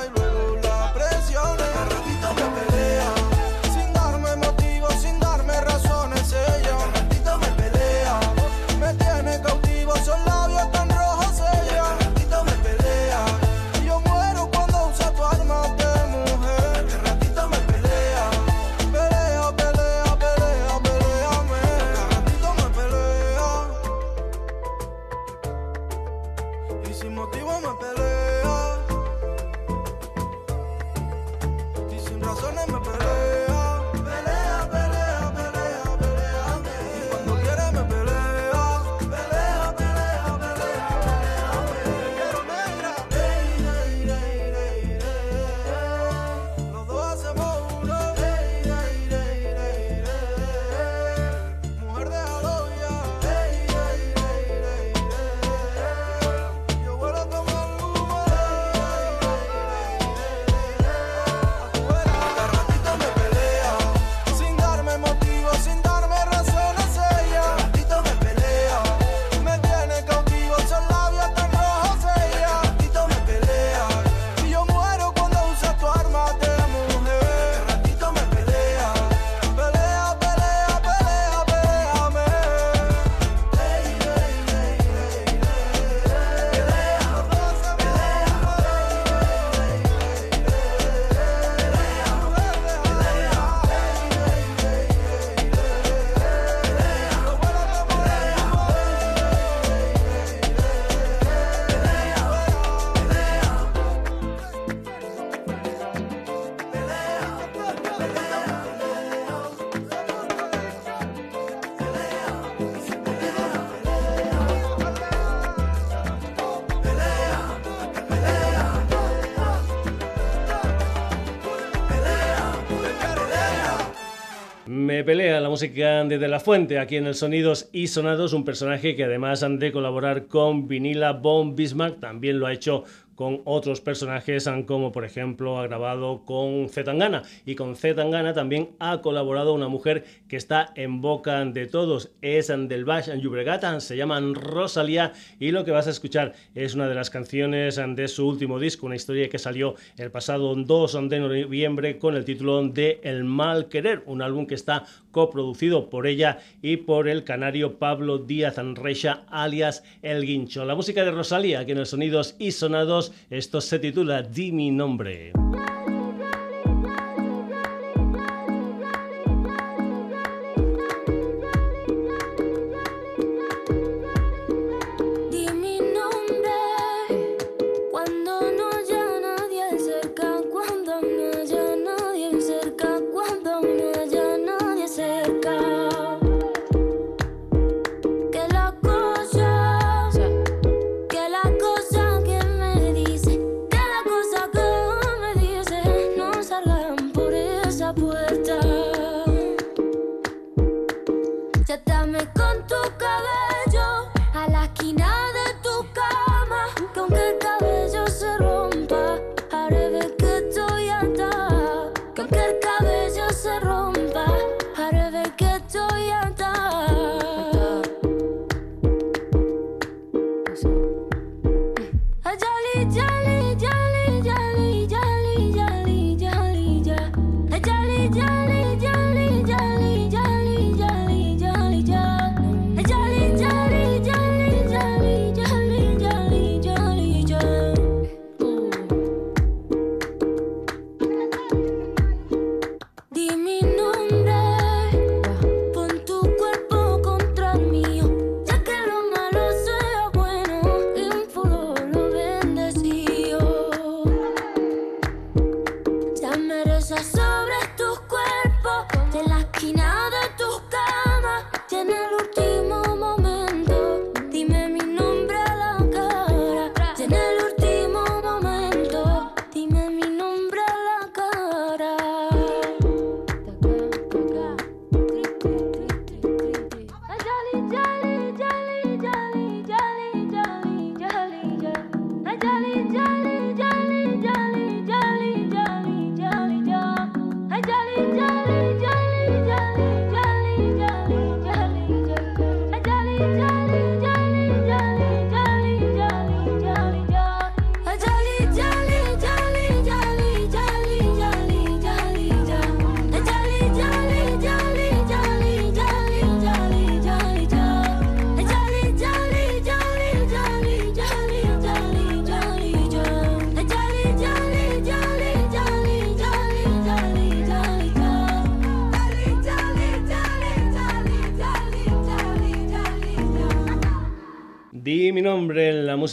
Música 125.57 126.05
de 126.05 126.19
De 126.19 126.29
La 126.29 126.39
Fuente 126.39 126.79
aquí 126.79 126.97
en 126.97 127.07
el 127.07 127.15
Sonidos 127.15 127.71
y 127.73 127.87
Sonados, 127.87 128.35
un 128.35 128.45
personaje 128.45 128.95
que 128.95 129.05
además 129.05 129.43
de 129.49 129.73
colaborar 129.73 130.27
con 130.27 130.69
Vinila 130.69 131.15
Von 131.15 131.57
Bismarck, 131.57 131.99
también 131.99 132.39
lo 132.39 132.47
ha 132.47 132.53
hecho 132.53 132.85
con 133.17 133.41
otros 133.45 133.81
personajes, 133.81 134.49
como 134.67 134.93
por 134.93 135.05
ejemplo 135.05 135.59
ha 135.59 135.67
grabado 135.67 136.25
con 136.25 136.69
Zetangana. 136.69 137.23
Y 137.45 137.57
con 137.57 137.75
Zetangana 137.75 138.35
también 138.35 138.71
ha 138.79 139.01
colaborado 139.01 139.55
una 139.55 139.69
mujer 139.69 140.05
que 140.29 140.37
está 140.37 140.73
en 140.77 141.01
boca 141.01 141.45
de 141.45 141.67
todos, 141.67 142.11
es 142.21 142.51
en 142.51 142.69
Llobregat, 142.69 143.81
se 143.81 143.97
llama 143.97 144.21
Rosalía 144.21 145.13
y 145.41 145.51
lo 145.51 145.65
que 145.65 145.71
vas 145.71 145.87
a 145.87 145.91
escuchar 145.91 146.35
es 146.55 146.75
una 146.75 146.89
de 146.89 146.95
las 146.95 147.11
canciones 147.11 147.77
de 147.77 148.09
su 148.09 148.29
último 148.29 148.61
disco, 148.61 148.87
una 148.87 148.97
historia 148.97 149.29
que 149.31 149.39
salió 149.39 149.75
el 149.97 150.11
pasado 150.11 150.55
2 150.55 151.09
de 151.09 151.21
noviembre 151.21 151.99
con 151.99 152.15
el 152.15 152.25
título 152.25 152.69
de 152.69 153.01
El 153.03 153.25
mal 153.25 153.69
querer, 153.69 154.03
un 154.05 154.21
álbum 154.21 154.47
que 154.47 154.55
está 154.55 154.85
coproducido 155.17 155.89
por 155.89 156.07
ella 156.07 156.41
y 156.61 156.77
por 156.77 157.09
el 157.09 157.25
canario 157.25 157.79
Pablo 157.79 158.19
Díaz 158.19 158.59
Anrecha, 158.59 159.23
alias 159.31 159.83
El 160.03 160.27
Guincho. 160.27 160.67
La 160.67 160.75
música 160.75 161.07
de 161.07 161.11
Rosalía, 161.11 161.61
aquí 161.61 161.73
en 161.73 161.79
los 161.79 161.89
sonidos 161.89 162.37
y 162.39 162.53
sonados, 162.53 163.13
esto 163.31 163.63
se 163.63 163.79
titula 163.79 164.21
Di 164.21 164.53
mi 164.53 164.71
nombre. 164.71 165.33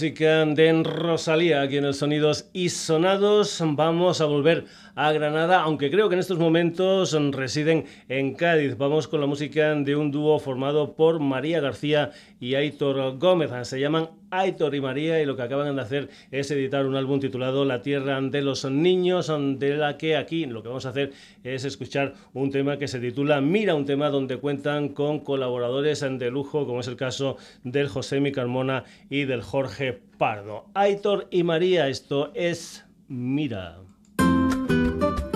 Música 0.03 0.43
de 0.45 0.83
Rosalía, 0.83 1.61
aquí 1.61 1.77
en 1.77 1.85
el 1.85 1.93
Sonidos 1.93 2.49
y 2.51 2.67
Sonados. 2.67 3.63
Vamos 3.65 4.19
a 4.19 4.25
volver 4.25 4.65
a 4.95 5.11
Granada, 5.11 5.61
aunque 5.61 5.89
creo 5.89 6.09
que 6.09 6.15
en 6.15 6.19
estos 6.19 6.37
momentos 6.37 7.17
residen 7.31 7.85
en 8.09 8.33
Cádiz. 8.35 8.77
Vamos 8.77 9.07
con 9.07 9.21
la 9.21 9.27
música 9.27 9.73
de 9.73 9.95
un 9.95 10.11
dúo 10.11 10.37
formado 10.39 10.95
por 10.95 11.19
María 11.19 11.59
García 11.59 12.11
y 12.39 12.55
Aitor 12.55 13.17
Gómez. 13.17 13.51
Se 13.67 13.79
llaman 13.79 14.09
Aitor 14.29 14.75
y 14.75 14.81
María 14.81 15.21
y 15.21 15.25
lo 15.25 15.35
que 15.35 15.41
acaban 15.41 15.75
de 15.75 15.81
hacer 15.81 16.09
es 16.31 16.49
editar 16.51 16.85
un 16.85 16.95
álbum 16.95 17.19
titulado 17.19 17.65
La 17.65 17.81
Tierra 17.81 18.19
de 18.21 18.41
los 18.41 18.65
Niños, 18.65 19.31
de 19.59 19.77
la 19.77 19.97
que 19.97 20.15
aquí 20.15 20.45
lo 20.45 20.61
que 20.61 20.69
vamos 20.69 20.85
a 20.85 20.89
hacer 20.89 21.11
es 21.43 21.65
escuchar 21.65 22.13
un 22.33 22.51
tema 22.51 22.77
que 22.77 22.87
se 22.87 22.99
titula 22.99 23.41
Mira, 23.41 23.75
un 23.75 23.85
tema 23.85 24.09
donde 24.09 24.37
cuentan 24.37 24.89
con 24.89 25.19
colaboradores 25.19 26.01
de 26.01 26.31
lujo, 26.31 26.65
como 26.65 26.81
es 26.81 26.87
el 26.87 26.95
caso 26.95 27.37
del 27.63 27.87
José 27.87 28.19
Mi 28.19 28.31
Carmona 28.31 28.83
y 29.09 29.25
del 29.25 29.41
Jorge 29.41 29.99
Pardo. 30.17 30.65
Aitor 30.73 31.27
y 31.31 31.43
María, 31.43 31.87
esto 31.87 32.31
es 32.33 32.85
Mira. 33.07 33.82
Mira 35.03 35.32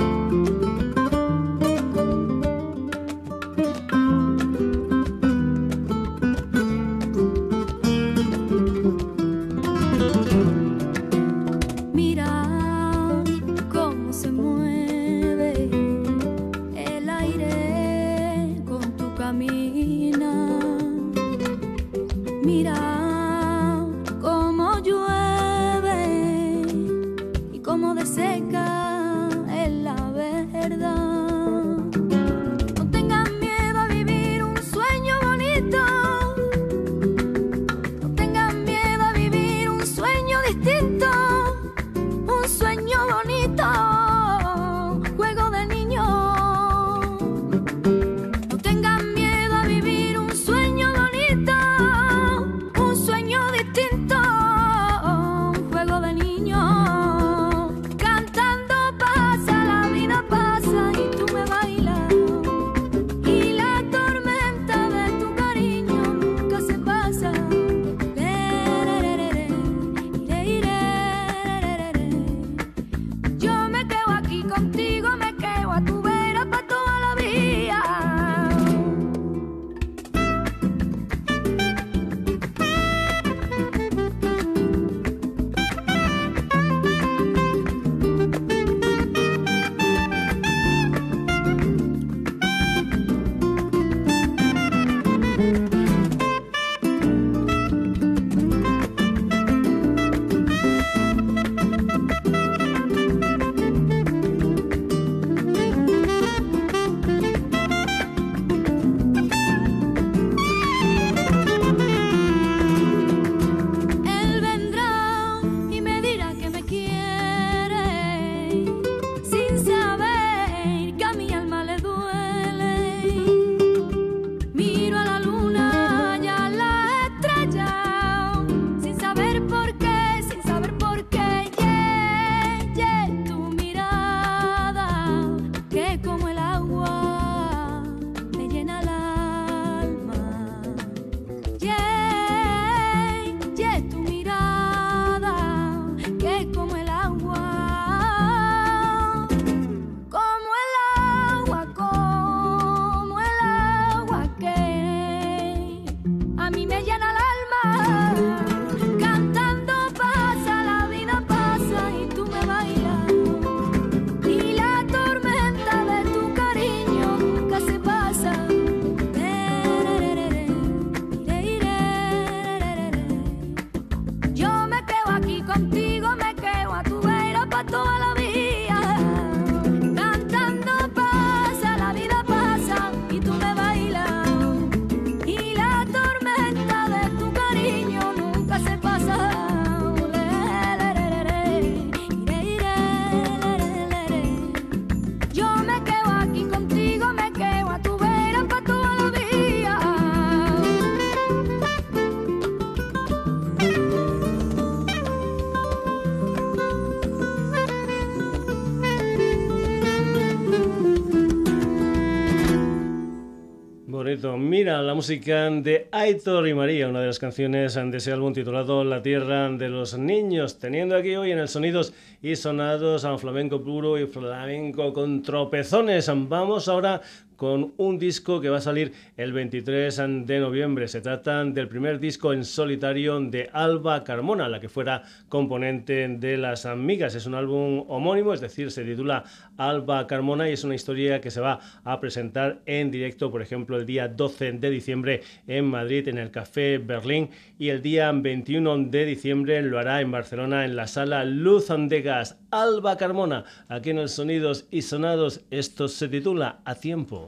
música 214.98 215.48
de 215.52 215.88
Aitor 215.92 216.48
y 216.48 216.56
María, 216.56 216.88
una 216.88 217.02
de 217.02 217.06
las 217.06 217.20
canciones 217.20 217.76
de 217.76 217.98
ese 217.98 218.12
álbum 218.12 218.34
titulado 218.34 218.84
La 218.84 219.04
Tierra 219.04 219.48
de 219.48 219.70
los 219.70 219.96
Niños. 219.96 220.58
Teniendo 220.58 220.96
aquí 220.96 221.16
hoy 221.16 221.30
en 221.30 221.38
el 221.38 221.48
Sonidos 221.48 221.94
y 222.20 222.36
Sonados 222.36 223.06
a 223.06 223.16
flamenco 223.20 223.64
puro 223.64 224.00
y 224.00 224.08
flamenco 224.08 224.94
con 224.94 225.22
tropezones. 225.22 226.10
Vamos 226.12 226.68
ahora 226.68 227.00
con 227.38 227.74
un 227.78 227.98
disco 228.00 228.42
que 228.42 228.50
va 228.50 228.58
a 228.58 228.62
salir 228.62 228.92
el 229.16 229.32
23 229.32 229.96
de 230.26 230.40
noviembre. 230.40 230.88
Se 230.88 231.02
trata 231.02 231.46
del 231.46 231.70
primer 231.70 232.00
disco 232.00 232.34
en 232.34 232.44
solitario 232.44 233.20
de 233.22 233.50
Alba 233.54 234.04
Carmona, 234.04 234.50
la 234.50 234.60
que 234.60 234.68
fuera 234.68 235.04
componente 235.30 236.08
de 236.08 236.38
Las 236.38 236.66
Amigas. 236.66 237.16
Es 237.16 237.26
un 237.26 237.36
álbum 237.36 237.86
homónimo, 237.88 238.34
es 238.34 238.42
decir, 238.42 238.72
se 238.72 238.84
titula 238.84 239.24
Alba 239.58 240.08
Carmona 240.08 240.50
y 240.50 240.54
es 240.54 240.64
una 240.64 240.76
historia 240.76 241.22
que 241.22 241.32
se 241.32 241.40
va 241.40 241.60
a 241.84 242.00
presentar 242.02 242.60
en 242.66 242.92
directo, 242.92 243.32
por 243.32 243.42
ejemplo, 243.42 243.78
el 243.78 243.86
día 243.86 244.08
12 244.08 244.54
de 244.54 244.70
diciembre 244.70 245.22
en 245.48 245.66
Madrid, 245.66 246.08
en 246.08 246.18
el 246.18 246.32
Café 246.32 246.80
Berlín, 246.80 247.30
y 247.60 247.70
el 247.70 247.82
día 247.82 248.12
21 248.12 248.86
de 248.86 249.06
diciembre 249.06 249.62
lo 249.62 249.80
hará 249.80 250.02
en 250.02 250.12
Barcelona, 250.12 250.66
en 250.66 250.76
la 250.76 250.88
sala 250.88 251.24
Luz 251.24 251.68
de 251.68 252.02
Gas. 252.02 252.38
Alba 252.50 252.98
Carmona, 252.98 253.44
aquí 253.68 253.90
en 253.90 254.00
el 254.00 254.10
Sonidos 254.10 254.68
y 254.72 254.82
Sonados, 254.82 255.42
esto 255.52 255.88
se 255.88 256.08
titula 256.08 256.60
A 256.66 256.76
Tiempo. 256.76 257.27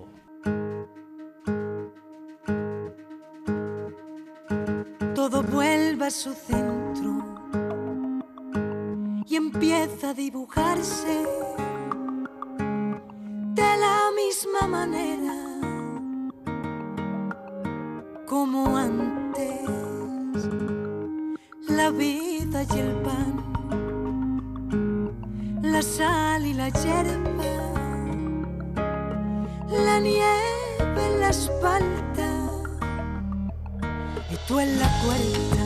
Todo 5.15 5.43
vuelve 5.43 6.05
a 6.05 6.11
su 6.11 6.33
centro 6.33 7.23
y 9.27 9.35
empieza 9.35 10.09
a 10.09 10.13
dibujarse 10.13 11.25
de 13.53 13.77
la 13.77 14.09
misma 14.15 14.67
manera 14.67 15.35
como 18.25 18.77
antes. 18.77 19.61
La 21.67 21.89
vida 21.91 22.63
y 22.63 22.79
el 22.79 22.95
pan, 23.01 23.33
la 25.61 25.81
sal 25.81 26.45
y 26.45 26.53
la 26.53 26.69
hierba, 26.69 27.68
la 29.77 29.99
nieve 29.99 30.79
en 30.79 31.19
la 31.19 31.29
espalda 31.29 32.49
y 34.31 34.35
tú 34.47 34.59
en 34.59 34.79
la 34.79 34.89
puerta. 35.03 35.63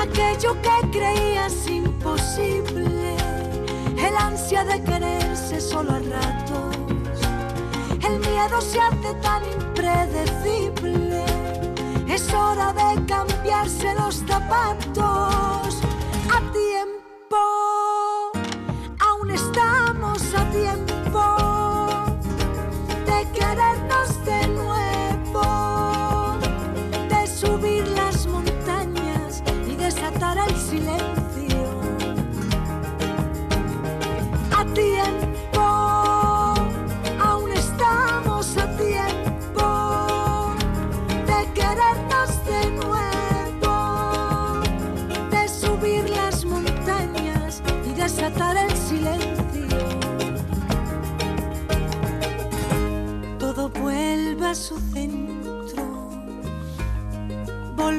Aquello 0.00 0.56
que 0.62 0.90
creías 0.90 1.66
imposible, 1.68 3.16
el 3.98 4.16
ansia 4.16 4.64
de 4.64 4.82
quererse 4.82 5.60
solo 5.60 5.92
a 5.92 5.98
ratos, 5.98 6.76
el 8.06 8.18
miedo 8.20 8.60
se 8.60 8.80
hace 8.80 9.14
tan 9.20 9.42
impredecible. 9.44 11.24
Es 12.08 12.32
hora 12.32 12.72
de 12.72 13.04
cambiarse 13.06 13.94
los 13.94 14.24
zapatos 14.26 15.82
a 16.30 16.52
tiempo. 16.52 17.75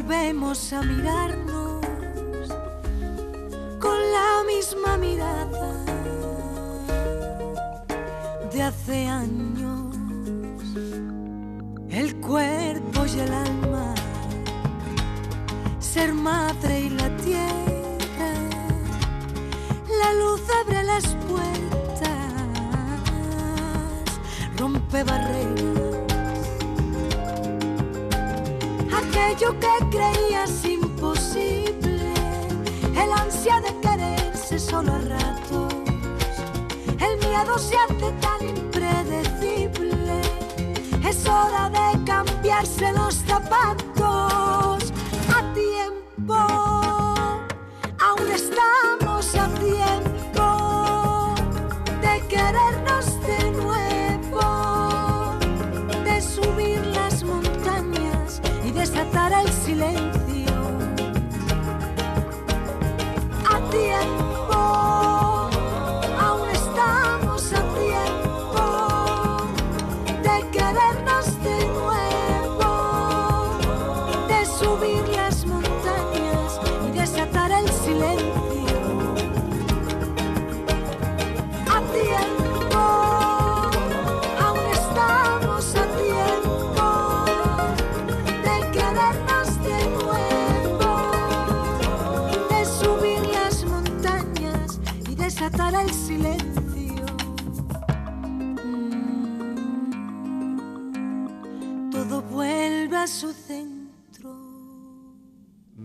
Volvemos 0.08 0.72
a 0.72 0.82
mirarnos 0.84 1.86
con 3.78 3.97
la 4.16 4.43
misma 4.47 4.97
mirada 4.97 5.74
de 8.53 8.62
hace 8.64 9.05
años, 9.08 9.97
el 11.89 12.16
cuerpo 12.22 13.05
y 13.05 13.20
el 13.20 13.34
alma, 13.34 13.93
ser 15.80 16.14
madre 16.14 16.80
y 16.80 16.89
la 16.89 17.10
tierra, 17.18 18.32
la 20.01 20.14
luz 20.14 20.41
abre 20.62 20.84
las 20.84 21.05
puertas, 21.28 22.12
rompe 24.58 25.03
barreras. 25.03 25.77
Aquello 29.38 29.60
que 29.60 29.98
creías 29.98 30.66
imposible, 30.66 32.12
el 32.96 33.12
ansia 33.14 33.62
de 33.62 33.72
quererse 33.82 34.58
solo 34.58 34.94
a 34.94 34.98
ratos, 34.98 35.76
el 37.00 37.20
miedo 37.20 37.60
se 37.60 37.76
hace 37.78 38.12
tan 38.20 38.50
impredecible. 38.50 40.22
Es 41.08 41.24
hora 41.28 41.70
de 41.70 42.04
cambiarse 42.04 42.92
los 42.94 43.14
zapatos 43.14 43.87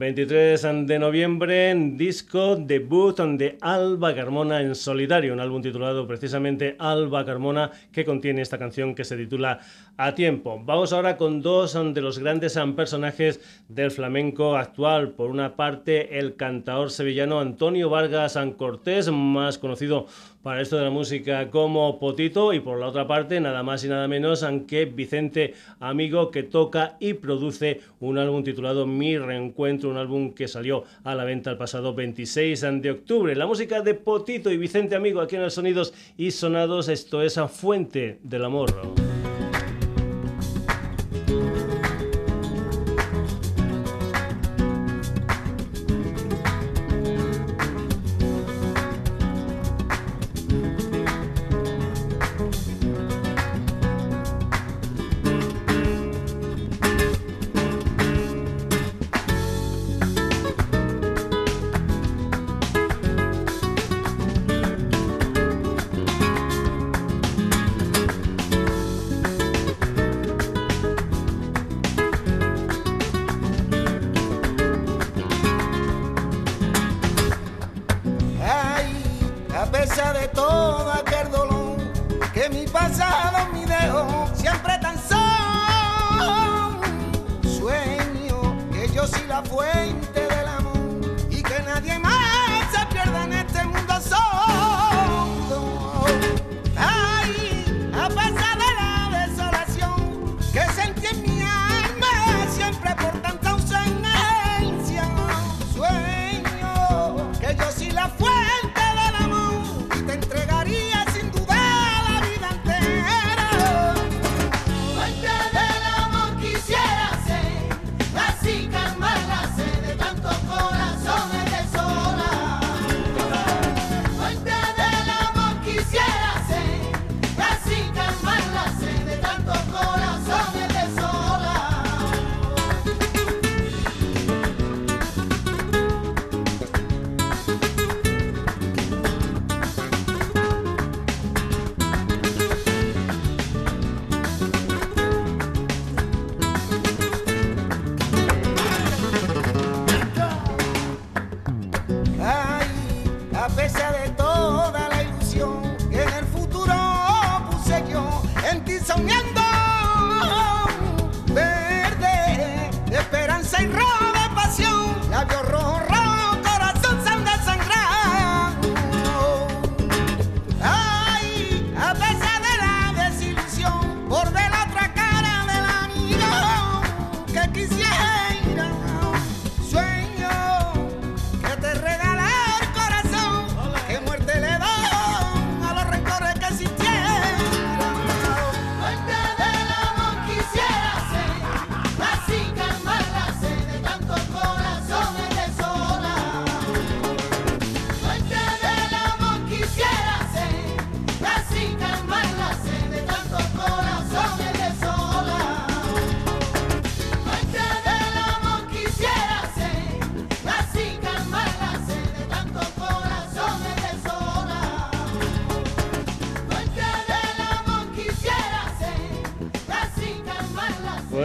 23 0.02 0.66
de 0.86 0.98
noviembre, 0.98 1.72
disco 1.94 2.56
debut 2.56 3.16
de 3.20 3.56
Alba 3.60 4.12
Carmona 4.12 4.60
en 4.60 4.74
solitario, 4.74 5.32
un 5.32 5.38
álbum 5.38 5.62
titulado 5.62 6.08
precisamente 6.08 6.74
Alba 6.80 7.24
Carmona 7.24 7.70
que 7.92 8.04
contiene 8.04 8.42
esta 8.42 8.58
canción 8.58 8.96
que 8.96 9.04
se 9.04 9.16
titula 9.16 9.60
A 9.96 10.12
Tiempo. 10.16 10.60
Vamos 10.64 10.92
ahora 10.92 11.16
con 11.16 11.40
dos 11.40 11.78
de 11.94 12.00
los 12.00 12.18
grandes 12.18 12.58
personajes 12.74 13.40
del 13.68 13.92
flamenco 13.92 14.56
actual. 14.56 15.10
Por 15.10 15.30
una 15.30 15.54
parte, 15.54 16.18
el 16.18 16.34
cantador 16.34 16.90
sevillano 16.90 17.38
Antonio 17.38 17.88
Vargas 17.88 18.32
San 18.32 18.54
Cortés, 18.54 19.08
más 19.08 19.58
conocido 19.58 20.06
para 20.42 20.60
esto 20.60 20.76
de 20.76 20.84
la 20.84 20.90
música 20.90 21.50
como 21.50 21.98
Potito 21.98 22.52
y 22.52 22.60
por 22.60 22.78
la 22.78 22.88
otra 22.88 23.06
parte 23.06 23.40
nada 23.40 23.62
más 23.62 23.84
y 23.84 23.88
nada 23.88 24.08
menos 24.08 24.44
que 24.66 24.86
Vicente 24.86 25.54
Amigo 25.80 26.30
que 26.30 26.42
toca 26.42 26.96
y 27.00 27.14
produce 27.14 27.80
un 28.00 28.18
álbum 28.18 28.42
titulado 28.42 28.86
Mi 28.86 29.18
Reencuentro, 29.18 29.90
un 29.90 29.96
álbum 29.96 30.32
que 30.32 30.48
salió 30.48 30.84
a 31.04 31.14
la 31.14 31.24
venta 31.24 31.50
el 31.50 31.56
pasado 31.56 31.94
26 31.94 32.60
de 32.80 32.90
octubre. 32.90 33.36
La 33.36 33.46
música 33.46 33.80
de 33.82 33.94
Potito 33.94 34.50
y 34.50 34.56
Vicente 34.56 34.96
Amigo 34.96 35.20
aquí 35.20 35.36
en 35.36 35.42
el 35.42 35.50
Sonidos 35.50 35.94
y 36.16 36.30
Sonados, 36.32 36.88
esto 36.88 37.22
es 37.22 37.38
a 37.38 37.48
Fuente 37.48 38.18
del 38.22 38.44
Amor. 38.44 39.21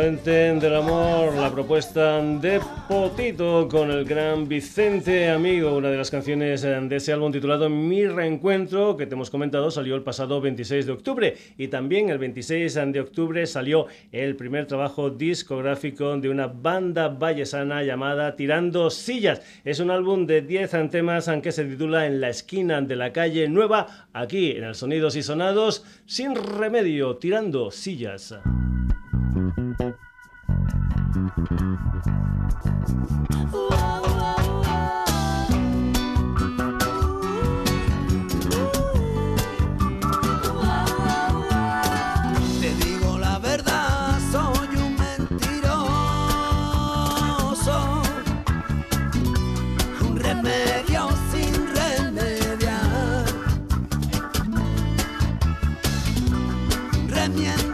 Fuente 0.08 0.54
del 0.54 0.74
Amor, 0.74 1.34
la 1.36 1.52
propuesta 1.52 2.22
de 2.22 2.62
Potito 2.88 3.68
con 3.70 3.92
el 3.92 4.06
gran 4.06 4.48
Vicente 4.48 5.30
Amigo, 5.30 5.76
una 5.76 5.90
de 5.90 5.98
las 5.98 6.10
canciones 6.10 6.62
de 6.62 6.96
ese 6.96 7.12
álbum 7.12 7.30
titulado 7.30 7.70
Mi 7.70 8.08
Reencuentro, 8.08 8.96
que 8.96 9.06
te 9.06 9.16
hemos 9.16 9.30
comentado, 9.30 9.70
salió 9.70 9.96
el 9.96 10.04
pasado 10.04 10.40
26 10.40 10.86
de 10.86 10.92
octubre. 10.94 11.36
Y 11.58 11.68
también 11.68 12.10
el 12.10 12.20
26 12.20 12.76
de 12.94 13.02
octubre 13.02 13.46
salió 13.48 13.88
el 14.14 14.38
primer 14.38 14.66
trabajo 14.66 15.10
discográfico 15.10 16.16
de 16.16 16.30
una 16.30 16.48
banda 16.48 17.10
vallesana 17.10 17.84
llamada 17.84 18.34
Tirando 18.38 18.90
Sillas. 18.90 19.42
Es 19.66 19.82
un 19.82 19.92
álbum 19.92 20.26
de 20.26 20.42
10 20.42 20.90
temas 20.90 21.30
que 21.44 21.52
se 21.52 21.66
titula 21.66 22.06
En 22.06 22.22
la 22.22 22.30
esquina 22.30 22.80
de 22.80 22.96
la 22.96 23.12
calle 23.12 23.50
Nueva, 23.50 24.08
aquí 24.14 24.52
en 24.52 24.64
el 24.64 24.76
Sonidos 24.76 25.18
y 25.18 25.22
Sonados, 25.22 25.84
sin 26.06 26.34
remedio, 26.34 27.18
Tirando 27.18 27.72
Sillas. 27.72 28.40
nie 57.38 57.67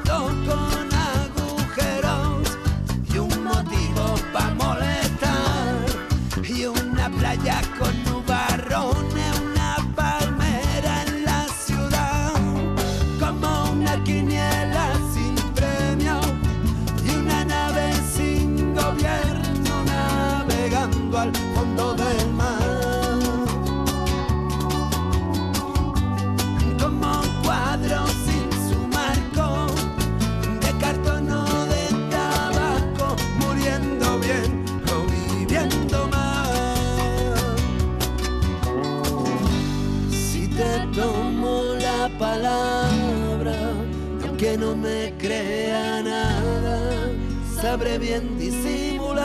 bien 48.03 48.37
disimular. 48.37 49.23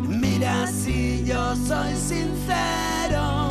Mira 0.00 0.68
si 0.68 1.24
yo 1.24 1.56
soy 1.56 1.92
sincero, 1.96 3.50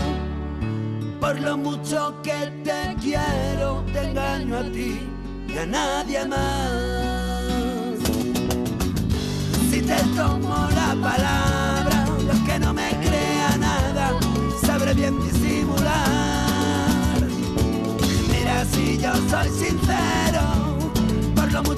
por 1.19 1.39
lo 1.41 1.57
mucho 1.57 2.15
que 2.23 2.51
te 2.63 2.95
quiero, 3.01 3.83
te 3.91 3.99
engaño 4.07 4.59
a 4.59 4.63
ti 4.63 4.97
y 5.49 5.57
a 5.57 5.65
nadie 5.65 6.25
más. 6.25 7.99
Si 9.69 9.81
te 9.81 9.97
tomo 10.15 10.69
la 10.79 10.95
palabra, 11.01 12.05
aunque 12.31 12.59
no 12.59 12.73
me 12.73 12.89
crea 13.05 13.57
nada, 13.59 14.13
sabré 14.65 14.93
bien 14.93 15.19
disimular. 15.19 17.17
Mira 18.31 18.63
si 18.71 18.97
yo 18.97 19.13
soy 19.29 19.49
sincero, 19.49 19.92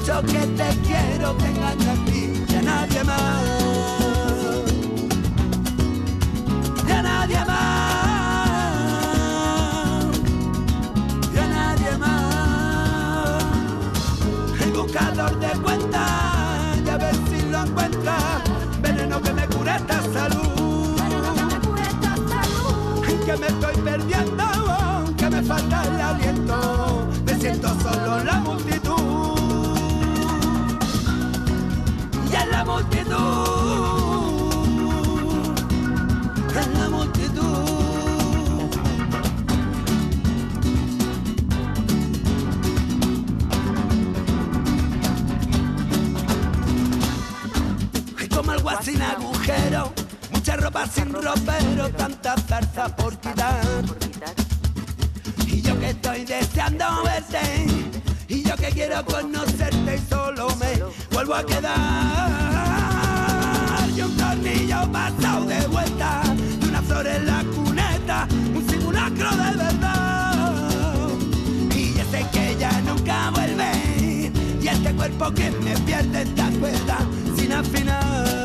mucho 0.05 0.21
que 0.21 0.45
te 0.45 0.69
quiero, 0.85 1.33
te 1.33 1.45
engaño 1.47 1.91
a 1.91 1.95
ti 2.05 2.45
y 2.47 2.55
a 2.55 2.61
nadie 2.61 3.03
más. 3.03 3.43
Y 6.87 6.91
a 6.91 7.01
nadie 7.01 7.39
más. 7.47 8.45
Y 11.33 11.37
a 11.39 11.47
nadie 11.47 11.97
más. 11.97 13.43
El 14.61 14.71
buscador 14.73 15.39
de 15.39 15.49
cuentas, 15.61 16.83
ya 16.85 16.97
ver 16.97 17.15
si 17.29 17.41
lo 17.49 17.63
encuentra. 17.63 18.17
Veneno 18.81 19.19
que 19.21 19.33
me 19.33 19.47
cura 19.47 19.77
esta 19.77 20.03
salud. 20.13 21.01
Que 23.25 23.37
me 23.37 23.47
estoy 23.47 23.75
perdiendo, 23.81 24.45
que 25.17 25.29
me 25.31 25.41
falta 25.41 25.94
agujero, 49.45 49.93
mucha 50.31 50.55
ropa 50.57 50.87
sin 50.87 51.13
ropero, 51.13 51.89
tanta 51.95 52.35
zarza 52.37 52.87
por 52.95 53.17
quitar. 53.19 53.61
Y 55.47 55.61
yo 55.61 55.79
que 55.79 55.91
estoy 55.91 56.25
deseando 56.25 56.85
verte, 57.03 57.67
y 58.27 58.43
yo 58.43 58.55
que 58.55 58.69
quiero 58.69 59.05
conocerte 59.05 59.95
y 59.95 60.09
solo 60.09 60.47
me 60.55 60.81
vuelvo 61.11 61.35
a 61.35 61.45
quedar. 61.45 62.29
Y 63.95 64.01
un 64.01 64.17
tornillo 64.17 64.91
pasado 64.91 65.45
de 65.45 65.67
vuelta, 65.67 66.23
y 66.61 66.65
una 66.67 66.81
flor 66.81 67.07
en 67.07 67.25
la 67.25 67.43
cuneta, 67.43 68.27
un 68.53 68.67
simulacro 68.69 69.29
de 69.31 69.57
verdad. 69.57 71.09
Y 71.75 71.93
yo 71.93 72.03
sé 72.11 72.25
que 72.31 72.55
ya 72.59 72.71
nunca 72.81 73.29
vuelve, 73.31 74.31
y 74.61 74.67
este 74.67 74.93
cuerpo 74.95 75.31
que 75.33 75.51
me 75.51 75.77
pierde 75.79 76.23
esta 76.23 76.49
cuesta 76.59 76.97
sin 77.37 77.51
afinar. 77.53 78.44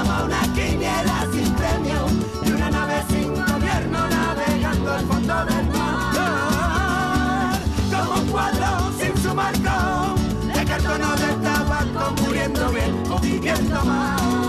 Como 0.00 0.24
una 0.24 0.40
quiniela 0.54 1.26
sin 1.30 1.52
premio 1.56 2.06
y 2.42 2.52
una 2.52 2.70
nave 2.70 3.04
sin 3.10 3.34
gobierno 3.34 3.98
navegando 4.08 4.92
al 4.94 5.06
fondo 5.06 5.44
del 5.44 5.66
mar. 5.66 7.58
Como 7.90 8.20
un 8.22 8.28
cuadro 8.28 8.92
sin 8.98 9.14
su 9.22 9.34
marco, 9.34 10.14
de 10.54 10.64
cartón 10.64 11.02
o 11.02 11.16
de 11.16 11.34
tabaco, 11.46 12.14
muriendo 12.22 12.70
bien 12.70 13.04
o 13.10 13.18
viviendo 13.18 13.84
mal. 13.84 14.39